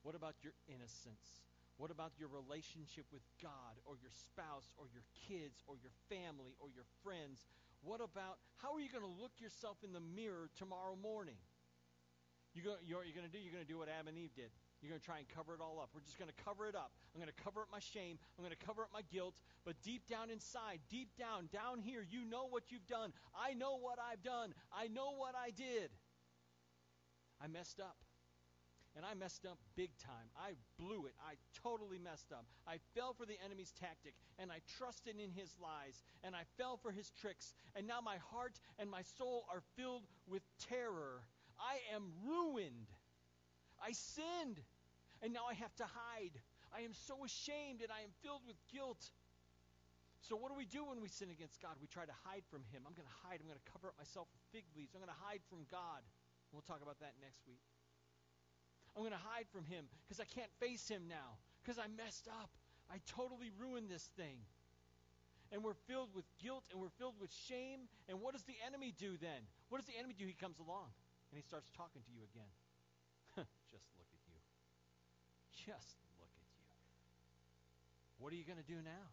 What 0.04 0.14
about 0.14 0.36
your 0.44 0.52
innocence? 0.68 1.40
What 1.80 1.90
about 1.90 2.12
your 2.20 2.28
relationship 2.28 3.08
with 3.10 3.24
God 3.40 3.80
or 3.88 3.96
your 3.96 4.12
spouse 4.12 4.76
or 4.76 4.92
your 4.92 5.02
kids 5.26 5.64
or 5.64 5.80
your 5.80 5.90
family 6.12 6.52
or 6.60 6.68
your 6.68 6.84
friends? 7.00 7.48
What 7.80 8.04
about 8.04 8.38
how 8.60 8.76
are 8.76 8.80
you 8.84 8.92
going 8.92 9.08
to 9.08 9.16
look 9.18 9.32
yourself 9.40 9.80
in 9.82 9.96
the 9.96 10.04
mirror 10.04 10.52
tomorrow 10.60 10.94
morning? 11.00 11.40
You 12.54 12.60
go, 12.60 12.76
you're, 12.84 13.00
you're 13.00 13.16
going 13.16 13.24
to 13.24 13.32
do 13.32 13.40
you're 13.40 13.52
going 13.52 13.64
to 13.64 13.68
do 13.70 13.80
what 13.80 13.88
Adam 13.88 14.12
and 14.12 14.18
Eve 14.18 14.34
did. 14.36 14.52
You're 14.80 14.92
going 14.92 15.00
to 15.00 15.06
try 15.06 15.18
and 15.18 15.28
cover 15.32 15.54
it 15.54 15.62
all 15.64 15.80
up. 15.80 15.88
We're 15.94 16.04
just 16.04 16.18
going 16.18 16.28
to 16.28 16.40
cover 16.44 16.68
it 16.68 16.76
up. 16.76 16.92
I'm 17.14 17.20
going 17.20 17.32
to 17.32 17.42
cover 17.44 17.64
up 17.64 17.72
my 17.72 17.80
shame. 17.80 18.20
I'm 18.36 18.44
going 18.44 18.52
to 18.52 18.66
cover 18.66 18.82
up 18.82 18.92
my 18.92 19.00
guilt. 19.08 19.40
But 19.64 19.80
deep 19.80 20.04
down 20.04 20.28
inside, 20.28 20.80
deep 20.90 21.08
down, 21.16 21.48
down 21.48 21.80
here, 21.80 22.04
you 22.04 22.28
know 22.28 22.44
what 22.50 22.68
you've 22.68 22.86
done. 22.86 23.12
I 23.32 23.54
know 23.54 23.80
what 23.80 23.96
I've 23.96 24.20
done. 24.20 24.52
I 24.68 24.88
know 24.88 25.16
what 25.16 25.32
I 25.32 25.48
did. 25.48 25.88
I 27.40 27.48
messed 27.48 27.80
up. 27.80 27.96
And 28.94 29.06
I 29.06 29.14
messed 29.14 29.46
up 29.46 29.56
big 29.74 29.88
time. 29.96 30.28
I 30.36 30.52
blew 30.76 31.06
it. 31.06 31.14
I 31.24 31.40
totally 31.62 31.98
messed 31.98 32.30
up. 32.30 32.44
I 32.68 32.76
fell 32.94 33.14
for 33.14 33.24
the 33.24 33.40
enemy's 33.42 33.72
tactic, 33.80 34.12
and 34.38 34.52
I 34.52 34.60
trusted 34.76 35.14
in 35.16 35.30
his 35.30 35.48
lies, 35.62 36.02
and 36.22 36.36
I 36.36 36.42
fell 36.58 36.76
for 36.76 36.92
his 36.92 37.10
tricks. 37.18 37.54
And 37.74 37.86
now 37.86 38.00
my 38.04 38.18
heart 38.30 38.60
and 38.78 38.90
my 38.90 39.00
soul 39.16 39.46
are 39.50 39.62
filled 39.76 40.02
with 40.28 40.42
terror. 40.68 41.22
I 41.62 41.78
am 41.94 42.10
ruined. 42.26 42.90
I 43.78 43.94
sinned, 43.94 44.58
and 45.22 45.32
now 45.32 45.46
I 45.46 45.54
have 45.54 45.74
to 45.78 45.86
hide. 45.86 46.34
I 46.74 46.82
am 46.82 46.92
so 46.92 47.22
ashamed, 47.22 47.80
and 47.82 47.94
I 47.94 48.02
am 48.02 48.10
filled 48.26 48.42
with 48.46 48.58
guilt. 48.74 49.02
So, 50.22 50.34
what 50.34 50.50
do 50.50 50.58
we 50.58 50.66
do 50.66 50.86
when 50.86 50.98
we 51.02 51.08
sin 51.08 51.30
against 51.30 51.62
God? 51.62 51.78
We 51.78 51.86
try 51.86 52.06
to 52.06 52.18
hide 52.26 52.42
from 52.50 52.62
Him. 52.74 52.82
I'm 52.86 52.94
going 52.94 53.06
to 53.06 53.18
hide. 53.26 53.38
I'm 53.42 53.46
going 53.46 53.58
to 53.58 53.70
cover 53.70 53.90
up 53.90 53.98
myself 53.98 54.26
with 54.34 54.42
fig 54.50 54.66
leaves. 54.74 54.94
I'm 54.94 55.02
going 55.02 55.14
to 55.14 55.22
hide 55.26 55.42
from 55.46 55.66
God. 55.70 56.02
We'll 56.52 56.66
talk 56.66 56.82
about 56.82 57.00
that 57.00 57.14
next 57.22 57.42
week. 57.48 57.62
I'm 58.94 59.02
going 59.02 59.16
to 59.16 59.26
hide 59.32 59.48
from 59.48 59.64
him 59.64 59.88
because 60.04 60.20
I 60.20 60.28
can't 60.28 60.52
face 60.60 60.86
him 60.86 61.08
now 61.08 61.40
because 61.62 61.78
I 61.78 61.88
messed 61.96 62.28
up. 62.28 62.50
I 62.92 63.00
totally 63.08 63.48
ruined 63.56 63.88
this 63.88 64.04
thing. 64.20 64.36
And 65.50 65.64
we're 65.64 65.80
filled 65.88 66.12
with 66.14 66.24
guilt 66.42 66.64
and 66.72 66.80
we're 66.80 66.92
filled 67.00 67.16
with 67.20 67.32
shame. 67.32 67.88
And 68.08 68.20
what 68.20 68.32
does 68.32 68.44
the 68.44 68.56
enemy 68.66 68.92
do 68.96 69.16
then? 69.16 69.48
What 69.68 69.80
does 69.80 69.88
the 69.88 69.96
enemy 69.98 70.14
do? 70.16 70.26
He 70.26 70.36
comes 70.36 70.58
along 70.60 70.92
and 71.32 71.40
he 71.40 71.44
starts 71.48 71.72
talking 71.72 72.04
to 72.04 72.12
you 72.12 72.20
again. 72.28 72.52
Just 73.72 73.88
look 73.96 74.12
at 74.12 74.20
you. 74.28 74.36
Just 75.64 75.96
look 76.20 76.28
at 76.28 76.48
you. 76.60 76.68
What 78.20 78.36
are 78.36 78.38
you 78.38 78.44
going 78.44 78.60
to 78.60 78.68
do 78.68 78.76
now? 78.84 79.08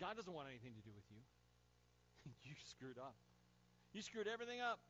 God 0.00 0.16
doesn't 0.16 0.32
want 0.32 0.48
anything 0.48 0.72
to 0.72 0.80
do 0.80 0.88
with 0.96 1.04
you. 1.12 1.20
you 2.48 2.56
screwed 2.64 2.96
up. 2.96 3.12
You 3.92 4.00
screwed 4.00 4.24
everything 4.24 4.64
up. 4.64 4.80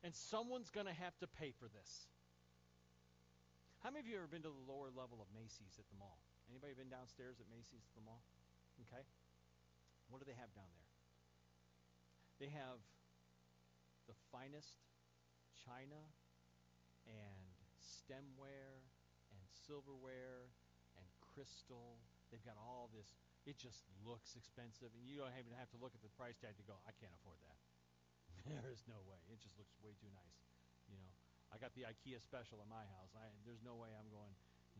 And 0.00 0.16
someone's 0.16 0.72
going 0.72 0.88
to 0.88 0.96
have 0.96 1.12
to 1.20 1.28
pay 1.28 1.52
for 1.60 1.68
this. 1.68 2.08
How 3.84 3.92
many 3.92 4.00
of 4.00 4.08
you 4.08 4.16
have 4.16 4.24
ever 4.24 4.32
been 4.32 4.44
to 4.48 4.52
the 4.52 4.64
lower 4.64 4.88
level 4.88 5.20
of 5.20 5.28
Macy's 5.36 5.76
at 5.76 5.84
the 5.92 5.98
mall? 6.00 6.16
Anybody 6.48 6.72
been 6.72 6.88
downstairs 6.88 7.36
at 7.36 7.44
Macy's 7.52 7.84
at 7.84 7.92
the 7.92 8.04
mall? 8.08 8.24
Okay. 8.88 9.04
What 10.08 10.24
do 10.24 10.26
they 10.28 10.36
have 10.40 10.48
down 10.56 10.72
there? 10.72 10.88
They 12.40 12.48
have 12.56 12.80
the 14.10 14.18
finest 14.34 14.82
china 15.54 16.02
and 17.06 17.38
stemware 17.78 18.82
and 19.30 19.42
silverware 19.46 20.50
and 20.98 21.06
crystal. 21.22 22.02
They've 22.34 22.42
got 22.42 22.58
all 22.58 22.90
this. 22.90 23.14
It 23.46 23.54
just 23.54 23.86
looks 24.02 24.34
expensive, 24.34 24.90
and 24.98 25.06
you 25.06 25.22
don't 25.22 25.30
even 25.38 25.54
have 25.54 25.70
to 25.70 25.78
look 25.78 25.94
at 25.94 26.02
the 26.02 26.10
price 26.18 26.34
tag 26.42 26.58
to 26.58 26.66
go, 26.66 26.74
I 26.82 26.92
can't 26.98 27.14
afford 27.22 27.38
that. 27.46 27.58
there 28.50 28.74
is 28.74 28.82
no 28.90 28.98
way. 29.06 29.22
It 29.30 29.38
just 29.38 29.54
looks 29.54 29.70
way 29.78 29.94
too 29.94 30.10
nice. 30.10 30.38
You 30.90 30.98
know, 30.98 31.10
I 31.54 31.62
got 31.62 31.70
the 31.78 31.86
IKEA 31.86 32.18
special 32.18 32.58
in 32.58 32.66
my 32.66 32.82
house. 32.98 33.14
I 33.14 33.30
there's 33.46 33.62
no 33.62 33.78
way 33.78 33.94
I'm 33.94 34.10
going 34.10 34.34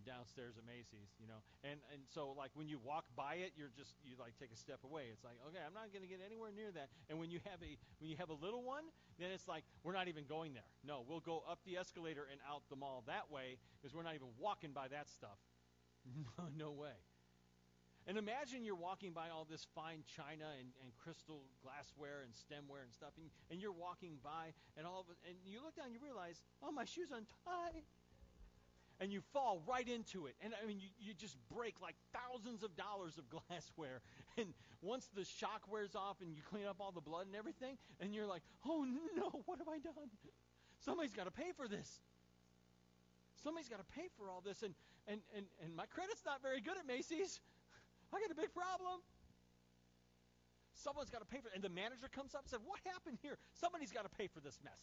downstairs 0.04 0.56
at 0.56 0.64
Macy's, 0.66 1.12
you 1.20 1.26
know. 1.26 1.40
And 1.64 1.80
and 1.92 2.02
so 2.08 2.34
like 2.36 2.50
when 2.54 2.68
you 2.68 2.78
walk 2.80 3.04
by 3.16 3.40
it, 3.40 3.52
you're 3.56 3.72
just 3.74 3.94
you 4.04 4.16
like 4.18 4.36
take 4.38 4.52
a 4.52 4.58
step 4.58 4.80
away. 4.84 5.12
It's 5.12 5.24
like, 5.24 5.36
okay, 5.48 5.60
I'm 5.60 5.74
not 5.74 5.92
going 5.92 6.02
to 6.02 6.10
get 6.10 6.20
anywhere 6.24 6.50
near 6.50 6.72
that. 6.72 6.88
And 7.08 7.18
when 7.18 7.30
you 7.30 7.40
have 7.46 7.60
a 7.62 7.72
when 7.98 8.10
you 8.10 8.16
have 8.16 8.30
a 8.30 8.38
little 8.38 8.62
one, 8.62 8.84
then 9.18 9.30
it's 9.30 9.46
like 9.46 9.64
we're 9.84 9.96
not 9.96 10.08
even 10.08 10.24
going 10.24 10.54
there. 10.54 10.66
No, 10.84 11.04
we'll 11.06 11.24
go 11.24 11.42
up 11.48 11.60
the 11.64 11.76
escalator 11.76 12.26
and 12.30 12.40
out 12.48 12.62
the 12.68 12.76
mall 12.76 13.04
that 13.06 13.30
way 13.30 13.58
because 13.78 13.94
we're 13.94 14.06
not 14.06 14.14
even 14.14 14.32
walking 14.38 14.72
by 14.72 14.88
that 14.88 15.08
stuff. 15.08 15.38
no, 16.56 16.72
way. 16.72 16.96
And 18.06 18.16
imagine 18.16 18.64
you're 18.64 18.80
walking 18.80 19.12
by 19.12 19.28
all 19.28 19.46
this 19.48 19.66
fine 19.74 20.02
china 20.16 20.48
and, 20.58 20.72
and 20.82 20.90
crystal 20.96 21.44
glassware 21.60 22.24
and 22.24 22.32
stemware 22.32 22.82
and 22.82 22.92
stuff, 22.92 23.12
and, 23.20 23.28
and 23.52 23.60
you're 23.60 23.76
walking 23.76 24.16
by, 24.24 24.56
and 24.76 24.86
all 24.86 25.04
of 25.04 25.06
and 25.28 25.36
you 25.44 25.60
look 25.62 25.76
down, 25.76 25.92
and 25.92 25.94
you 25.94 26.00
realize, 26.02 26.40
oh, 26.62 26.72
my 26.72 26.84
shoe's 26.84 27.12
untied. 27.12 27.84
And 29.00 29.10
you 29.10 29.22
fall 29.32 29.62
right 29.66 29.88
into 29.88 30.26
it. 30.26 30.34
And 30.44 30.52
I 30.62 30.66
mean, 30.66 30.78
you, 30.78 30.88
you 31.00 31.14
just 31.14 31.36
break 31.48 31.80
like 31.80 31.96
thousands 32.12 32.62
of 32.62 32.76
dollars 32.76 33.16
of 33.16 33.24
glassware. 33.48 34.02
And 34.36 34.52
once 34.82 35.08
the 35.14 35.24
shock 35.24 35.62
wears 35.70 35.94
off 35.94 36.20
and 36.20 36.34
you 36.34 36.42
clean 36.42 36.66
up 36.66 36.76
all 36.80 36.92
the 36.92 37.00
blood 37.00 37.26
and 37.26 37.34
everything, 37.34 37.78
and 38.00 38.14
you're 38.14 38.26
like, 38.26 38.42
oh 38.66 38.84
no, 39.16 39.42
what 39.46 39.58
have 39.58 39.68
I 39.68 39.78
done? 39.78 40.12
Somebody's 40.78 41.14
got 41.14 41.24
to 41.24 41.30
pay 41.30 41.52
for 41.56 41.66
this. 41.66 42.00
Somebody's 43.42 43.68
got 43.68 43.78
to 43.78 43.88
pay 43.96 44.08
for 44.18 44.28
all 44.28 44.42
this. 44.44 44.62
And, 44.62 44.74
and, 45.08 45.20
and, 45.34 45.46
and 45.64 45.74
my 45.74 45.86
credit's 45.86 46.24
not 46.26 46.42
very 46.42 46.60
good 46.60 46.76
at 46.76 46.86
Macy's. 46.86 47.40
I 48.12 48.20
got 48.20 48.30
a 48.30 48.34
big 48.34 48.52
problem. 48.52 49.00
Someone's 50.74 51.10
got 51.10 51.20
to 51.20 51.28
pay 51.28 51.40
for 51.40 51.48
it. 51.48 51.54
And 51.54 51.62
the 51.64 51.72
manager 51.72 52.08
comes 52.08 52.34
up 52.34 52.42
and 52.42 52.50
said, 52.50 52.60
What 52.64 52.80
happened 52.84 53.18
here? 53.22 53.36
Somebody's 53.52 53.92
got 53.92 54.02
to 54.02 54.12
pay 54.12 54.26
for 54.26 54.40
this 54.40 54.58
mess. 54.64 54.80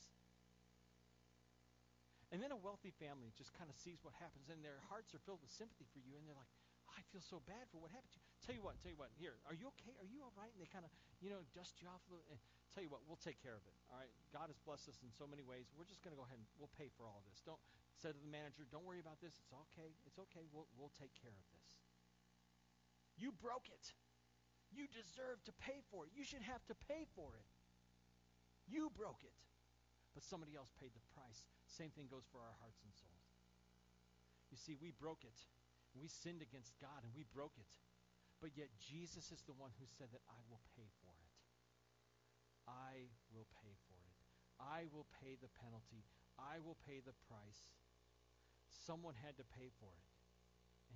And 2.38 2.46
then 2.46 2.54
a 2.54 2.62
wealthy 2.62 2.94
family 3.02 3.34
just 3.34 3.50
kind 3.58 3.66
of 3.66 3.74
sees 3.82 3.98
what 4.06 4.14
happens, 4.22 4.54
and 4.54 4.62
their 4.62 4.78
hearts 4.94 5.10
are 5.18 5.22
filled 5.26 5.42
with 5.42 5.50
sympathy 5.50 5.90
for 5.90 5.98
you, 5.98 6.14
and 6.22 6.22
they're 6.30 6.38
like, 6.38 6.54
oh, 6.86 6.94
I 6.94 7.02
feel 7.10 7.26
so 7.26 7.42
bad 7.50 7.66
for 7.74 7.82
what 7.82 7.90
happened 7.90 8.14
to 8.14 8.22
you. 8.22 8.30
Tell 8.46 8.54
you 8.54 8.62
what, 8.62 8.78
tell 8.78 8.94
you 8.94 9.00
what, 9.02 9.10
here, 9.18 9.42
are 9.50 9.58
you 9.58 9.66
okay? 9.74 9.98
Are 9.98 10.06
you 10.06 10.22
all 10.22 10.30
right? 10.38 10.54
And 10.54 10.62
they 10.62 10.70
kind 10.70 10.86
of, 10.86 10.94
you 11.18 11.34
know, 11.34 11.42
dust 11.58 11.82
you 11.82 11.90
off 11.90 12.06
a 12.06 12.14
little. 12.14 12.30
And 12.30 12.38
tell 12.78 12.86
you 12.86 12.94
what, 12.94 13.02
we'll 13.10 13.18
take 13.18 13.42
care 13.42 13.58
of 13.58 13.66
it. 13.66 13.74
All 13.90 13.98
right? 13.98 14.14
God 14.30 14.54
has 14.54 14.62
blessed 14.62 14.86
us 14.86 15.02
in 15.02 15.10
so 15.10 15.26
many 15.26 15.42
ways. 15.42 15.66
We're 15.74 15.90
just 15.90 16.06
going 16.06 16.14
to 16.14 16.20
go 16.22 16.30
ahead 16.30 16.38
and 16.38 16.46
we'll 16.62 16.70
pay 16.78 16.94
for 16.94 17.10
all 17.10 17.26
this. 17.26 17.42
Don't 17.42 17.58
say 17.98 18.14
to 18.14 18.22
the 18.22 18.30
manager, 18.30 18.70
don't 18.70 18.86
worry 18.86 19.02
about 19.02 19.18
this. 19.18 19.34
It's 19.34 19.50
okay. 19.74 19.90
It's 20.06 20.22
okay. 20.30 20.46
We'll, 20.54 20.70
we'll 20.78 20.94
take 20.94 21.18
care 21.18 21.34
of 21.34 21.46
this. 21.58 21.68
You 23.18 23.34
broke 23.34 23.66
it. 23.74 23.98
You 24.70 24.86
deserve 24.94 25.42
to 25.50 25.54
pay 25.58 25.82
for 25.90 26.06
it. 26.06 26.14
You 26.14 26.22
should 26.22 26.46
have 26.46 26.62
to 26.70 26.78
pay 26.86 27.10
for 27.18 27.34
it. 27.34 27.50
You 28.70 28.94
broke 28.94 29.26
it. 29.26 29.34
But 30.18 30.26
somebody 30.26 30.58
else 30.58 30.74
paid 30.82 30.98
the 30.98 31.10
price. 31.14 31.46
Same 31.70 31.94
thing 31.94 32.10
goes 32.10 32.26
for 32.34 32.42
our 32.42 32.58
hearts 32.58 32.82
and 32.82 32.90
souls. 32.90 33.30
You 34.50 34.58
see, 34.58 34.74
we 34.74 34.90
broke 34.90 35.22
it. 35.22 35.38
We 35.94 36.10
sinned 36.10 36.42
against 36.42 36.74
God 36.82 37.06
and 37.06 37.14
we 37.14 37.22
broke 37.30 37.54
it. 37.62 37.70
But 38.42 38.58
yet 38.58 38.74
Jesus 38.82 39.30
is 39.30 39.46
the 39.46 39.54
one 39.54 39.70
who 39.78 39.86
said 39.86 40.10
that 40.10 40.26
I 40.26 40.42
will 40.50 40.66
pay 40.74 40.90
for 41.06 41.14
it. 41.22 41.38
I 42.66 43.14
will 43.30 43.46
pay 43.62 43.78
for 43.86 44.02
it. 44.10 44.18
I 44.58 44.90
will 44.90 45.06
pay 45.22 45.38
the 45.38 45.54
penalty. 45.54 46.02
I 46.42 46.66
will 46.66 46.82
pay 46.82 46.98
the 46.98 47.14
price. 47.30 47.78
Someone 48.90 49.14
had 49.22 49.38
to 49.38 49.46
pay 49.54 49.70
for 49.78 49.94
it. 49.94 50.10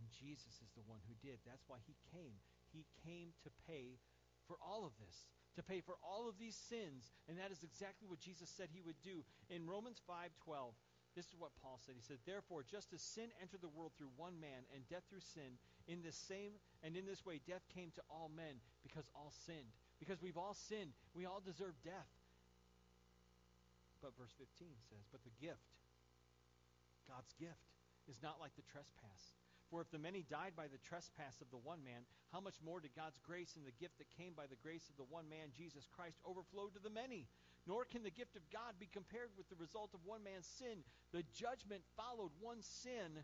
And 0.01 0.10
Jesus 0.10 0.65
is 0.65 0.73
the 0.73 0.86
one 0.89 1.05
who 1.05 1.13
did. 1.21 1.45
That's 1.45 1.69
why 1.69 1.77
he 1.86 1.93
came. 2.10 2.41
He 2.73 2.89
came 3.05 3.38
to 3.45 3.53
pay 3.69 4.01
for 4.49 4.57
all 4.57 4.81
of 4.81 4.97
this, 4.97 5.29
to 5.55 5.63
pay 5.63 5.81
for 5.81 5.95
all 6.03 6.29
of 6.29 6.37
these 6.37 6.55
sins. 6.55 7.11
And 7.27 7.37
that 7.39 7.51
is 7.51 7.63
exactly 7.63 8.07
what 8.07 8.19
Jesus 8.19 8.49
said 8.49 8.69
he 8.71 8.81
would 8.81 9.01
do. 9.03 9.23
In 9.49 9.67
Romans 9.67 9.99
5:12, 10.07 10.75
this 11.15 11.27
is 11.27 11.35
what 11.37 11.55
Paul 11.61 11.79
said. 11.79 11.95
He 11.95 12.01
said, 12.01 12.19
"Therefore, 12.25 12.63
just 12.63 12.93
as 12.93 13.01
sin 13.01 13.31
entered 13.41 13.61
the 13.61 13.67
world 13.67 13.91
through 13.97 14.11
one 14.15 14.39
man 14.39 14.65
and 14.73 14.87
death 14.87 15.03
through 15.09 15.21
sin, 15.21 15.59
in 15.87 16.01
this 16.01 16.15
same 16.15 16.59
and 16.83 16.95
in 16.95 17.05
this 17.05 17.25
way 17.25 17.39
death 17.39 17.67
came 17.69 17.91
to 17.91 18.03
all 18.09 18.29
men 18.29 18.61
because 18.81 19.09
all 19.13 19.31
sinned. 19.45 19.73
Because 19.99 20.21
we've 20.21 20.37
all 20.37 20.53
sinned, 20.53 20.93
we 21.13 21.25
all 21.25 21.41
deserve 21.41 21.75
death." 21.83 22.09
But 24.01 24.15
verse 24.17 24.33
15 24.37 24.79
says, 24.89 25.05
"But 25.11 25.23
the 25.23 25.31
gift, 25.31 25.75
God's 27.07 27.33
gift, 27.33 27.67
is 28.07 28.21
not 28.21 28.39
like 28.39 28.55
the 28.55 28.63
trespass." 28.63 29.35
For 29.71 29.79
if 29.79 29.89
the 29.89 30.03
many 30.03 30.27
died 30.27 30.51
by 30.51 30.67
the 30.67 30.84
trespass 30.84 31.39
of 31.39 31.47
the 31.47 31.63
one 31.63 31.79
man, 31.79 32.03
how 32.36 32.43
much 32.43 32.60
more 32.60 32.84
did 32.84 32.91
God's 32.91 33.23
grace 33.23 33.55
and 33.55 33.63
the 33.63 33.79
gift 33.79 33.97
that 34.03 34.12
came 34.19 34.36
by 34.36 34.43
the 34.43 34.60
grace 34.60 34.91
of 34.91 34.99
the 34.99 35.07
one 35.07 35.31
man, 35.31 35.55
Jesus 35.55 35.88
Christ, 35.88 36.19
overflow 36.27 36.67
to 36.67 36.84
the 36.84 36.91
many? 36.91 37.31
Nor 37.63 37.88
can 37.88 38.03
the 38.03 38.12
gift 38.12 38.36
of 38.36 38.43
God 38.51 38.75
be 38.84 38.91
compared 38.91 39.31
with 39.39 39.47
the 39.47 39.55
result 39.55 39.95
of 39.95 40.03
one 40.03 40.27
man's 40.27 40.51
sin. 40.60 40.84
The 41.15 41.23
judgment 41.31 41.88
followed 41.95 42.36
one 42.43 42.60
sin 42.60 43.23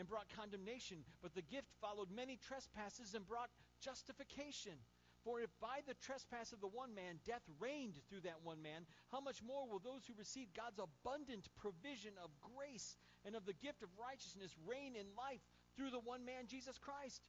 and 0.00 0.08
brought 0.08 0.32
condemnation, 0.32 1.04
but 1.20 1.36
the 1.36 1.44
gift 1.44 1.68
followed 1.76 2.08
many 2.08 2.40
trespasses 2.40 3.12
and 3.12 3.28
brought 3.28 3.52
justification. 3.84 4.80
For 5.24 5.40
if 5.40 5.50
by 5.60 5.82
the 5.84 5.98
trespass 6.00 6.52
of 6.52 6.60
the 6.60 6.72
one 6.72 6.94
man 6.94 7.18
death 7.26 7.42
reigned 7.58 8.00
through 8.08 8.22
that 8.24 8.40
one 8.44 8.62
man, 8.62 8.86
how 9.10 9.20
much 9.20 9.42
more 9.42 9.66
will 9.66 9.80
those 9.82 10.06
who 10.06 10.14
receive 10.16 10.54
God's 10.54 10.78
abundant 10.78 11.48
provision 11.58 12.12
of 12.22 12.30
grace 12.40 12.96
and 13.26 13.34
of 13.34 13.44
the 13.44 13.58
gift 13.58 13.82
of 13.82 13.90
righteousness 13.98 14.54
reign 14.64 14.94
in 14.94 15.06
life 15.18 15.42
through 15.76 15.90
the 15.90 16.00
one 16.00 16.24
man, 16.24 16.48
Jesus 16.48 16.78
Christ. 16.78 17.22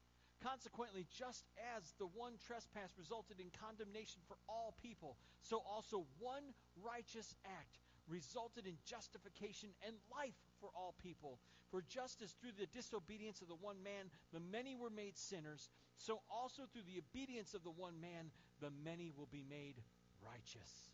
Consequently, 0.43 1.05
just 1.09 1.45
as 1.75 1.93
the 1.97 2.05
one 2.13 2.33
trespass 2.45 2.93
resulted 2.97 3.39
in 3.39 3.49
condemnation 3.57 4.21
for 4.27 4.37
all 4.47 4.75
people, 4.81 5.17
so 5.41 5.63
also 5.65 6.05
one 6.19 6.53
righteous 6.77 7.35
act 7.43 7.79
resulted 8.07 8.65
in 8.65 8.77
justification 8.85 9.69
and 9.85 9.95
life 10.13 10.37
for 10.61 10.69
all 10.75 10.93
people. 11.01 11.39
For 11.71 11.81
just 11.81 12.21
as 12.21 12.31
through 12.39 12.55
the 12.57 12.67
disobedience 12.67 13.41
of 13.41 13.47
the 13.47 13.59
one 13.59 13.81
man 13.83 14.13
the 14.31 14.39
many 14.39 14.75
were 14.75 14.89
made 14.89 15.17
sinners, 15.17 15.69
so 15.97 16.21
also 16.29 16.63
through 16.71 16.85
the 16.87 17.01
obedience 17.01 17.53
of 17.53 17.63
the 17.63 17.73
one 17.73 17.99
man 17.99 18.31
the 18.61 18.71
many 18.85 19.11
will 19.17 19.27
be 19.31 19.43
made 19.49 19.81
righteous. 20.23 20.89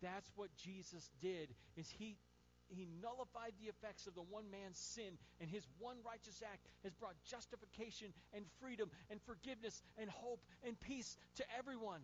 That's 0.00 0.30
what 0.36 0.54
Jesus 0.56 1.10
did 1.20 1.54
is 1.76 1.90
he 1.90 2.16
he 2.68 2.88
nullified 3.02 3.52
the 3.60 3.68
effects 3.68 4.06
of 4.06 4.14
the 4.14 4.22
one 4.22 4.50
man's 4.50 4.78
sin, 4.78 5.18
and 5.40 5.50
his 5.50 5.66
one 5.78 5.96
righteous 6.04 6.42
act 6.42 6.66
has 6.82 6.94
brought 6.94 7.14
justification 7.24 8.12
and 8.32 8.44
freedom 8.60 8.90
and 9.10 9.20
forgiveness 9.22 9.82
and 9.98 10.08
hope 10.10 10.40
and 10.66 10.78
peace 10.80 11.16
to 11.36 11.44
everyone. 11.58 12.00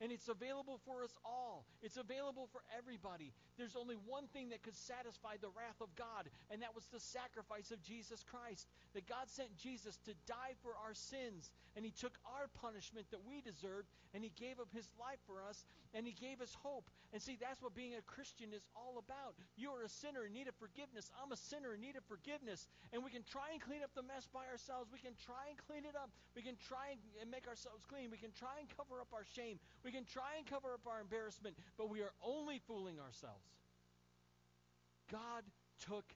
And 0.00 0.10
it's 0.10 0.28
available 0.28 0.80
for 0.86 1.04
us 1.04 1.12
all. 1.26 1.66
It's 1.82 1.98
available 1.98 2.48
for 2.52 2.62
everybody. 2.72 3.34
There's 3.58 3.76
only 3.76 3.96
one 4.08 4.28
thing 4.32 4.48
that 4.48 4.62
could 4.62 4.74
satisfy 4.74 5.36
the 5.36 5.52
wrath 5.52 5.76
of 5.82 5.94
God, 5.94 6.24
and 6.48 6.62
that 6.62 6.74
was 6.74 6.88
the 6.88 7.00
sacrifice 7.00 7.70
of 7.70 7.82
Jesus 7.82 8.24
Christ. 8.24 8.66
That 8.94 9.06
God 9.06 9.28
sent 9.28 9.54
Jesus 9.60 9.98
to 10.08 10.16
die 10.26 10.56
for 10.62 10.72
our 10.72 10.94
sins, 10.94 11.50
and 11.76 11.84
He 11.84 11.92
took 11.92 12.16
our 12.24 12.48
punishment 12.64 13.12
that 13.12 13.28
we 13.28 13.42
deserved, 13.44 13.92
and 14.14 14.24
He 14.24 14.32
gave 14.40 14.56
up 14.58 14.72
His 14.72 14.88
life 14.96 15.20
for 15.26 15.44
us, 15.44 15.62
and 15.94 16.06
He 16.06 16.14
gave 16.14 16.40
us 16.40 16.54
hope. 16.62 16.90
And 17.12 17.20
see, 17.20 17.34
that's 17.40 17.60
what 17.60 17.74
being 17.74 17.98
a 17.98 18.02
Christian 18.06 18.54
is 18.54 18.62
all 18.74 19.02
about. 19.02 19.34
You 19.56 19.74
are 19.74 19.82
a 19.82 19.90
sinner 19.90 20.26
in 20.26 20.32
need 20.32 20.46
of 20.46 20.54
forgiveness. 20.56 21.10
I'm 21.18 21.32
a 21.32 21.36
sinner 21.36 21.74
in 21.74 21.80
need 21.82 21.96
of 21.98 22.04
forgiveness. 22.06 22.68
And 22.94 23.02
we 23.02 23.10
can 23.10 23.26
try 23.26 23.50
and 23.50 23.60
clean 23.60 23.82
up 23.82 23.90
the 23.94 24.06
mess 24.06 24.30
by 24.30 24.46
ourselves. 24.46 24.90
We 24.94 25.02
can 25.02 25.18
try 25.18 25.50
and 25.50 25.58
clean 25.66 25.82
it 25.82 25.98
up. 25.98 26.10
We 26.38 26.42
can 26.42 26.54
try 26.70 26.94
and 27.20 27.30
make 27.30 27.50
ourselves 27.50 27.82
clean. 27.90 28.10
We 28.14 28.22
can 28.22 28.30
try 28.30 28.62
and 28.62 28.70
cover 28.78 29.02
up 29.02 29.10
our 29.10 29.26
shame. 29.34 29.58
We 29.82 29.90
can 29.90 30.06
try 30.06 30.38
and 30.38 30.46
cover 30.46 30.70
up 30.70 30.86
our 30.86 31.02
embarrassment, 31.02 31.58
but 31.74 31.90
we 31.90 32.00
are 32.00 32.14
only 32.22 32.62
fooling 32.70 33.02
ourselves. 33.02 33.42
God 35.10 35.42
took 35.82 36.06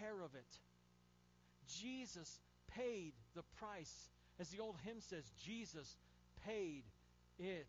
care 0.00 0.20
of 0.24 0.34
it. 0.34 0.52
Jesus 1.68 2.40
paid 2.72 3.12
the 3.34 3.44
price. 3.60 4.08
As 4.40 4.48
the 4.48 4.60
old 4.60 4.76
hymn 4.84 5.00
says, 5.00 5.24
Jesus 5.44 5.96
paid 6.46 6.84
it 7.38 7.68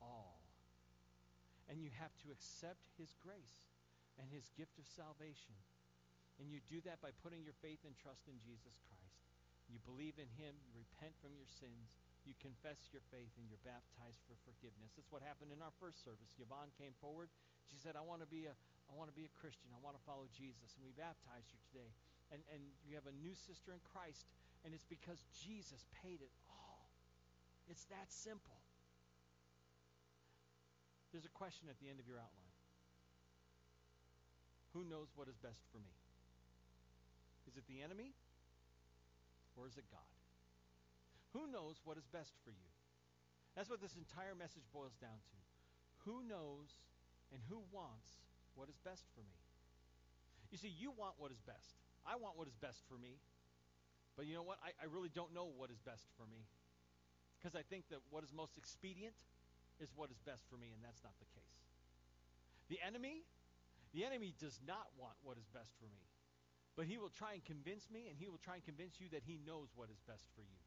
all. 0.00 0.29
And 1.70 1.78
you 1.78 1.94
have 2.02 2.10
to 2.26 2.34
accept 2.34 2.90
his 2.98 3.14
grace 3.22 3.70
and 4.18 4.26
his 4.28 4.50
gift 4.58 4.74
of 4.82 4.90
salvation. 4.90 5.54
And 6.42 6.50
you 6.50 6.58
do 6.66 6.82
that 6.88 6.98
by 6.98 7.14
putting 7.22 7.46
your 7.46 7.54
faith 7.62 7.80
and 7.86 7.94
trust 7.94 8.26
in 8.26 8.36
Jesus 8.42 8.74
Christ. 8.90 9.20
You 9.70 9.78
believe 9.86 10.18
in 10.18 10.26
him, 10.34 10.58
you 10.66 10.74
repent 10.74 11.14
from 11.22 11.30
your 11.38 11.46
sins, 11.46 11.94
you 12.26 12.34
confess 12.42 12.90
your 12.90 13.04
faith 13.14 13.30
and 13.38 13.46
you're 13.46 13.62
baptized 13.62 14.18
for 14.26 14.34
forgiveness. 14.42 14.92
That's 14.98 15.08
what 15.14 15.22
happened 15.22 15.54
in 15.54 15.62
our 15.62 15.72
first 15.78 16.02
service. 16.02 16.34
Yvonne 16.36 16.74
came 16.74 16.92
forward. 16.98 17.30
She 17.70 17.78
said, 17.78 17.94
I 17.94 18.02
want 18.02 18.20
to 18.20 18.28
be 18.28 18.50
a 18.50 18.54
I 18.90 18.98
want 18.98 19.06
to 19.06 19.14
be 19.14 19.22
a 19.22 19.34
Christian. 19.38 19.70
I 19.70 19.78
want 19.78 19.94
to 19.94 20.02
follow 20.02 20.26
Jesus. 20.34 20.74
And 20.74 20.82
we 20.82 20.90
baptized 20.98 21.54
her 21.54 21.60
today. 21.70 21.90
And 22.34 22.42
and 22.50 22.60
you 22.82 22.98
have 22.98 23.06
a 23.06 23.14
new 23.22 23.32
sister 23.32 23.70
in 23.70 23.80
Christ, 23.94 24.26
and 24.66 24.74
it's 24.74 24.86
because 24.90 25.22
Jesus 25.38 25.86
paid 26.02 26.18
it 26.18 26.34
all. 26.50 26.90
It's 27.70 27.86
that 27.94 28.10
simple. 28.10 28.58
There's 31.20 31.28
a 31.28 31.36
question 31.36 31.68
at 31.68 31.76
the 31.76 31.92
end 31.92 32.00
of 32.00 32.08
your 32.08 32.16
outline. 32.16 32.56
Who 34.72 34.88
knows 34.88 35.12
what 35.20 35.28
is 35.28 35.36
best 35.36 35.60
for 35.68 35.76
me? 35.76 35.92
Is 37.44 37.60
it 37.60 37.68
the 37.68 37.84
enemy 37.84 38.16
or 39.52 39.68
is 39.68 39.76
it 39.76 39.84
God? 39.92 40.08
Who 41.36 41.44
knows 41.44 41.76
what 41.84 42.00
is 42.00 42.08
best 42.08 42.32
for 42.40 42.56
you? 42.56 42.72
That's 43.52 43.68
what 43.68 43.84
this 43.84 44.00
entire 44.00 44.32
message 44.32 44.64
boils 44.72 44.96
down 44.96 45.20
to. 45.20 45.36
Who 46.08 46.24
knows 46.24 46.72
and 47.36 47.44
who 47.52 47.60
wants 47.68 48.24
what 48.56 48.72
is 48.72 48.80
best 48.80 49.04
for 49.12 49.20
me? 49.20 49.36
You 50.48 50.56
see, 50.56 50.72
you 50.72 50.88
want 50.88 51.20
what 51.20 51.36
is 51.36 51.44
best. 51.44 51.84
I 52.08 52.16
want 52.16 52.40
what 52.40 52.48
is 52.48 52.56
best 52.56 52.80
for 52.88 52.96
me. 52.96 53.20
But 54.16 54.24
you 54.24 54.32
know 54.32 54.46
what? 54.48 54.56
I, 54.64 54.72
I 54.80 54.88
really 54.88 55.12
don't 55.12 55.36
know 55.36 55.52
what 55.52 55.68
is 55.68 55.84
best 55.84 56.08
for 56.16 56.24
me. 56.32 56.48
Because 57.36 57.52
I 57.52 57.60
think 57.60 57.92
that 57.92 58.00
what 58.08 58.24
is 58.24 58.32
most 58.32 58.56
expedient 58.56 59.12
is 59.80 59.90
what 59.96 60.12
is 60.12 60.20
best 60.22 60.44
for 60.46 60.60
me, 60.60 60.70
and 60.76 60.80
that's 60.84 61.02
not 61.02 61.16
the 61.18 61.28
case. 61.32 61.58
The 62.68 62.78
enemy, 62.84 63.26
the 63.96 64.04
enemy 64.04 64.36
does 64.38 64.60
not 64.62 64.92
want 64.94 65.16
what 65.24 65.40
is 65.40 65.48
best 65.50 65.74
for 65.80 65.88
me. 65.90 66.04
But 66.78 66.86
he 66.86 66.96
will 66.96 67.10
try 67.10 67.34
and 67.34 67.42
convince 67.42 67.90
me, 67.90 68.06
and 68.06 68.16
he 68.16 68.30
will 68.30 68.40
try 68.40 68.60
and 68.60 68.64
convince 68.64 69.02
you 69.02 69.10
that 69.10 69.26
he 69.26 69.42
knows 69.42 69.74
what 69.74 69.90
is 69.90 69.98
best 70.06 70.30
for 70.38 70.44
you. 70.46 70.60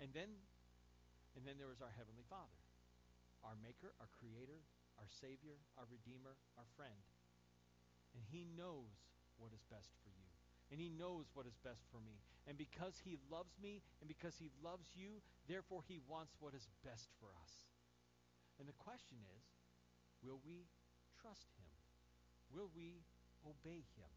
And 0.00 0.10
then 0.16 0.30
and 1.36 1.44
then 1.44 1.60
there 1.60 1.68
is 1.68 1.84
our 1.84 1.92
heavenly 1.92 2.24
Father, 2.32 2.56
our 3.44 3.52
maker, 3.60 3.92
our 4.00 4.08
creator, 4.16 4.64
our 4.96 5.04
savior, 5.20 5.60
our 5.76 5.84
redeemer, 5.92 6.32
our 6.56 6.64
friend. 6.80 6.96
And 8.16 8.24
he 8.32 8.48
knows 8.56 8.88
what 9.36 9.52
is 9.52 9.60
best 9.68 9.92
for 10.00 10.08
you. 10.16 10.32
And 10.72 10.80
he 10.80 10.88
knows 10.88 11.28
what 11.36 11.44
is 11.44 11.60
best 11.60 11.84
for 11.92 12.00
me. 12.00 12.16
And 12.48 12.56
because 12.56 12.96
he 13.04 13.20
loves 13.28 13.52
me 13.60 13.84
and 14.00 14.08
because 14.08 14.40
he 14.40 14.48
loves 14.64 14.96
you, 14.96 15.20
therefore 15.44 15.84
he 15.84 16.00
wants 16.08 16.32
what 16.40 16.56
is 16.56 16.66
best 16.80 17.12
for 17.20 17.28
us. 17.44 17.52
And 18.58 18.68
the 18.68 18.76
question 18.80 19.20
is, 19.36 19.44
will 20.24 20.40
we 20.44 20.68
trust 21.20 21.52
him? 21.60 21.70
Will 22.52 22.70
we 22.74 23.04
obey 23.44 23.84
him? 23.96 24.12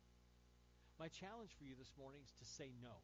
My 0.99 1.08
challenge 1.08 1.56
for 1.56 1.63
you 1.63 1.75
this 1.80 1.91
morning 1.95 2.19
is 2.23 2.32
to 2.39 2.45
say 2.45 2.71
no. 2.84 3.04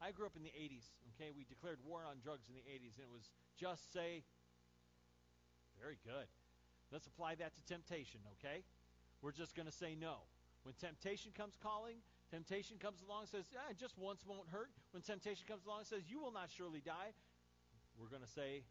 I 0.00 0.12
grew 0.12 0.26
up 0.26 0.36
in 0.36 0.44
the 0.44 0.52
80s, 0.52 0.92
okay? 1.16 1.32
We 1.32 1.44
declared 1.44 1.80
war 1.84 2.04
on 2.04 2.20
drugs 2.20 2.48
in 2.48 2.54
the 2.56 2.64
80s, 2.68 3.00
and 3.00 3.08
it 3.08 3.12
was 3.12 3.32
just 3.56 3.92
say, 3.92 4.24
very 5.80 5.96
good. 6.04 6.28
Let's 6.92 7.06
apply 7.06 7.36
that 7.36 7.56
to 7.56 7.62
temptation, 7.64 8.20
okay? 8.36 8.64
We're 9.22 9.32
just 9.32 9.56
going 9.56 9.66
to 9.66 9.72
say 9.72 9.96
no. 9.96 10.28
When 10.64 10.74
temptation 10.76 11.32
comes 11.32 11.56
calling, 11.62 11.96
temptation 12.30 12.76
comes 12.76 13.00
along 13.00 13.28
and 13.28 13.30
says, 13.30 13.48
ah, 13.56 13.72
just 13.78 13.96
once 13.96 14.24
won't 14.26 14.48
hurt. 14.48 14.68
When 14.92 15.02
temptation 15.02 15.44
comes 15.48 15.64
along 15.64 15.86
and 15.86 15.88
says, 15.88 16.04
you 16.08 16.20
will 16.20 16.32
not 16.32 16.48
surely 16.52 16.80
die, 16.84 17.16
we're 17.96 18.08
going 18.12 18.24
to 18.24 18.28
say 18.28 18.64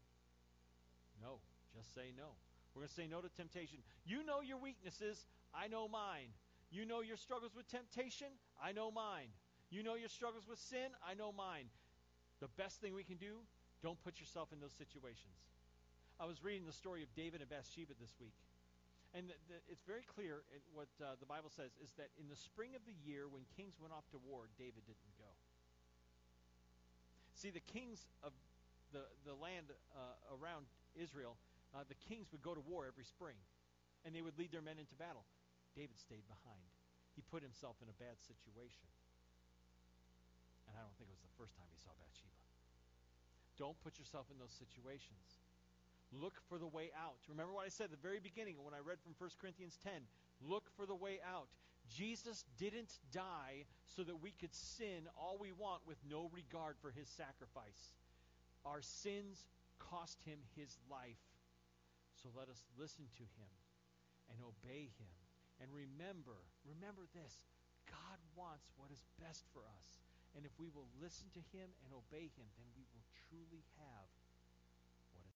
no. 1.22 1.38
Just 1.76 1.94
say 1.94 2.12
no. 2.16 2.32
We're 2.74 2.84
going 2.84 2.88
to 2.88 2.94
say 2.94 3.06
no 3.06 3.20
to 3.20 3.28
temptation. 3.28 3.80
You 4.04 4.24
know 4.24 4.40
your 4.40 4.56
weaknesses. 4.56 5.24
I 5.52 5.68
know 5.68 5.88
mine. 5.88 6.32
You 6.72 6.84
know 6.84 7.00
your 7.00 7.16
struggles 7.16 7.52
with 7.54 7.68
temptation. 7.68 8.28
I 8.56 8.72
know 8.72 8.90
mine. 8.90 9.28
You 9.70 9.82
know 9.82 9.94
your 9.94 10.08
struggles 10.08 10.44
with 10.48 10.58
sin. 10.58 10.92
I 11.04 11.14
know 11.14 11.32
mine. 11.32 11.68
The 12.40 12.48
best 12.56 12.80
thing 12.80 12.92
we 12.92 13.04
can 13.04 13.16
do, 13.16 13.44
don't 13.82 14.00
put 14.04 14.20
yourself 14.20 14.52
in 14.52 14.60
those 14.60 14.76
situations. 14.76 15.36
I 16.20 16.24
was 16.24 16.40
reading 16.44 16.64
the 16.64 16.72
story 16.72 17.04
of 17.04 17.12
David 17.12 17.40
and 17.40 17.48
Bathsheba 17.48 17.92
this 18.00 18.16
week. 18.20 18.36
And 19.12 19.28
the, 19.28 19.36
the, 19.48 19.56
it's 19.72 19.84
very 19.84 20.04
clear 20.04 20.44
what 20.76 20.88
uh, 21.00 21.16
the 21.20 21.28
Bible 21.28 21.48
says 21.48 21.72
is 21.80 21.92
that 21.96 22.12
in 22.20 22.28
the 22.28 22.36
spring 22.36 22.76
of 22.76 22.84
the 22.84 22.96
year 23.04 23.28
when 23.28 23.44
kings 23.56 23.76
went 23.80 23.92
off 23.92 24.04
to 24.12 24.18
war, 24.24 24.48
David 24.60 24.84
didn't 24.84 25.16
go. 25.16 25.32
See, 27.36 27.48
the 27.48 27.64
kings 27.64 28.04
of 28.24 28.32
the, 28.92 29.08
the 29.24 29.36
land 29.36 29.72
uh, 29.92 30.36
around 30.36 30.68
Israel, 30.96 31.36
uh, 31.74 31.82
the 31.88 31.98
kings 32.06 32.30
would 32.30 32.42
go 32.42 32.54
to 32.54 32.62
war 32.62 32.86
every 32.86 33.04
spring, 33.04 33.36
and 34.04 34.14
they 34.14 34.22
would 34.22 34.38
lead 34.38 34.52
their 34.52 34.64
men 34.64 34.78
into 34.78 34.94
battle. 34.94 35.24
David 35.74 35.98
stayed 35.98 36.24
behind. 36.30 36.70
He 37.14 37.22
put 37.26 37.42
himself 37.42 37.80
in 37.80 37.88
a 37.88 37.96
bad 37.96 38.20
situation. 38.20 38.88
And 40.68 40.76
I 40.76 40.84
don't 40.84 40.92
think 41.00 41.08
it 41.08 41.16
was 41.16 41.24
the 41.24 41.36
first 41.40 41.56
time 41.56 41.68
he 41.72 41.80
saw 41.80 41.92
Bathsheba. 41.96 42.36
Don't 43.56 43.78
put 43.80 43.96
yourself 43.96 44.28
in 44.28 44.36
those 44.36 44.52
situations. 44.52 45.40
Look 46.12 46.38
for 46.48 46.58
the 46.58 46.68
way 46.68 46.92
out. 46.94 47.18
Remember 47.28 47.52
what 47.52 47.66
I 47.66 47.72
said 47.72 47.88
at 47.90 47.96
the 47.96 48.04
very 48.04 48.20
beginning 48.20 48.56
when 48.62 48.74
I 48.74 48.84
read 48.84 49.00
from 49.00 49.16
1 49.18 49.40
Corinthians 49.40 49.78
10. 49.82 49.92
Look 50.44 50.68
for 50.76 50.86
the 50.86 50.94
way 50.94 51.18
out. 51.24 51.48
Jesus 51.88 52.44
didn't 52.58 52.98
die 53.12 53.64
so 53.96 54.02
that 54.02 54.20
we 54.22 54.32
could 54.32 54.54
sin 54.54 55.08
all 55.16 55.38
we 55.38 55.52
want 55.52 55.82
with 55.86 55.98
no 56.08 56.30
regard 56.34 56.76
for 56.82 56.90
his 56.90 57.08
sacrifice. 57.08 57.94
Our 58.64 58.82
sins 58.82 59.46
cost 59.78 60.18
him 60.24 60.38
his 60.56 60.76
life. 60.90 61.20
So 62.16 62.32
let 62.32 62.48
us 62.48 62.64
listen 62.80 63.06
to 63.20 63.26
him 63.36 63.52
and 64.32 64.40
obey 64.40 64.90
him. 64.96 65.14
And 65.60 65.68
remember, 65.72 66.36
remember 66.64 67.04
this 67.12 67.40
God 67.86 68.18
wants 68.34 68.68
what 68.76 68.90
is 68.90 69.04
best 69.20 69.46
for 69.54 69.62
us. 69.78 70.00
And 70.34 70.44
if 70.44 70.52
we 70.60 70.68
will 70.68 70.88
listen 71.00 71.32
to 71.32 71.42
him 71.56 71.72
and 71.86 71.96
obey 71.96 72.28
him, 72.36 72.48
then 72.60 72.68
we 72.76 72.84
will 72.92 73.06
truly 73.28 73.64
have 73.80 74.08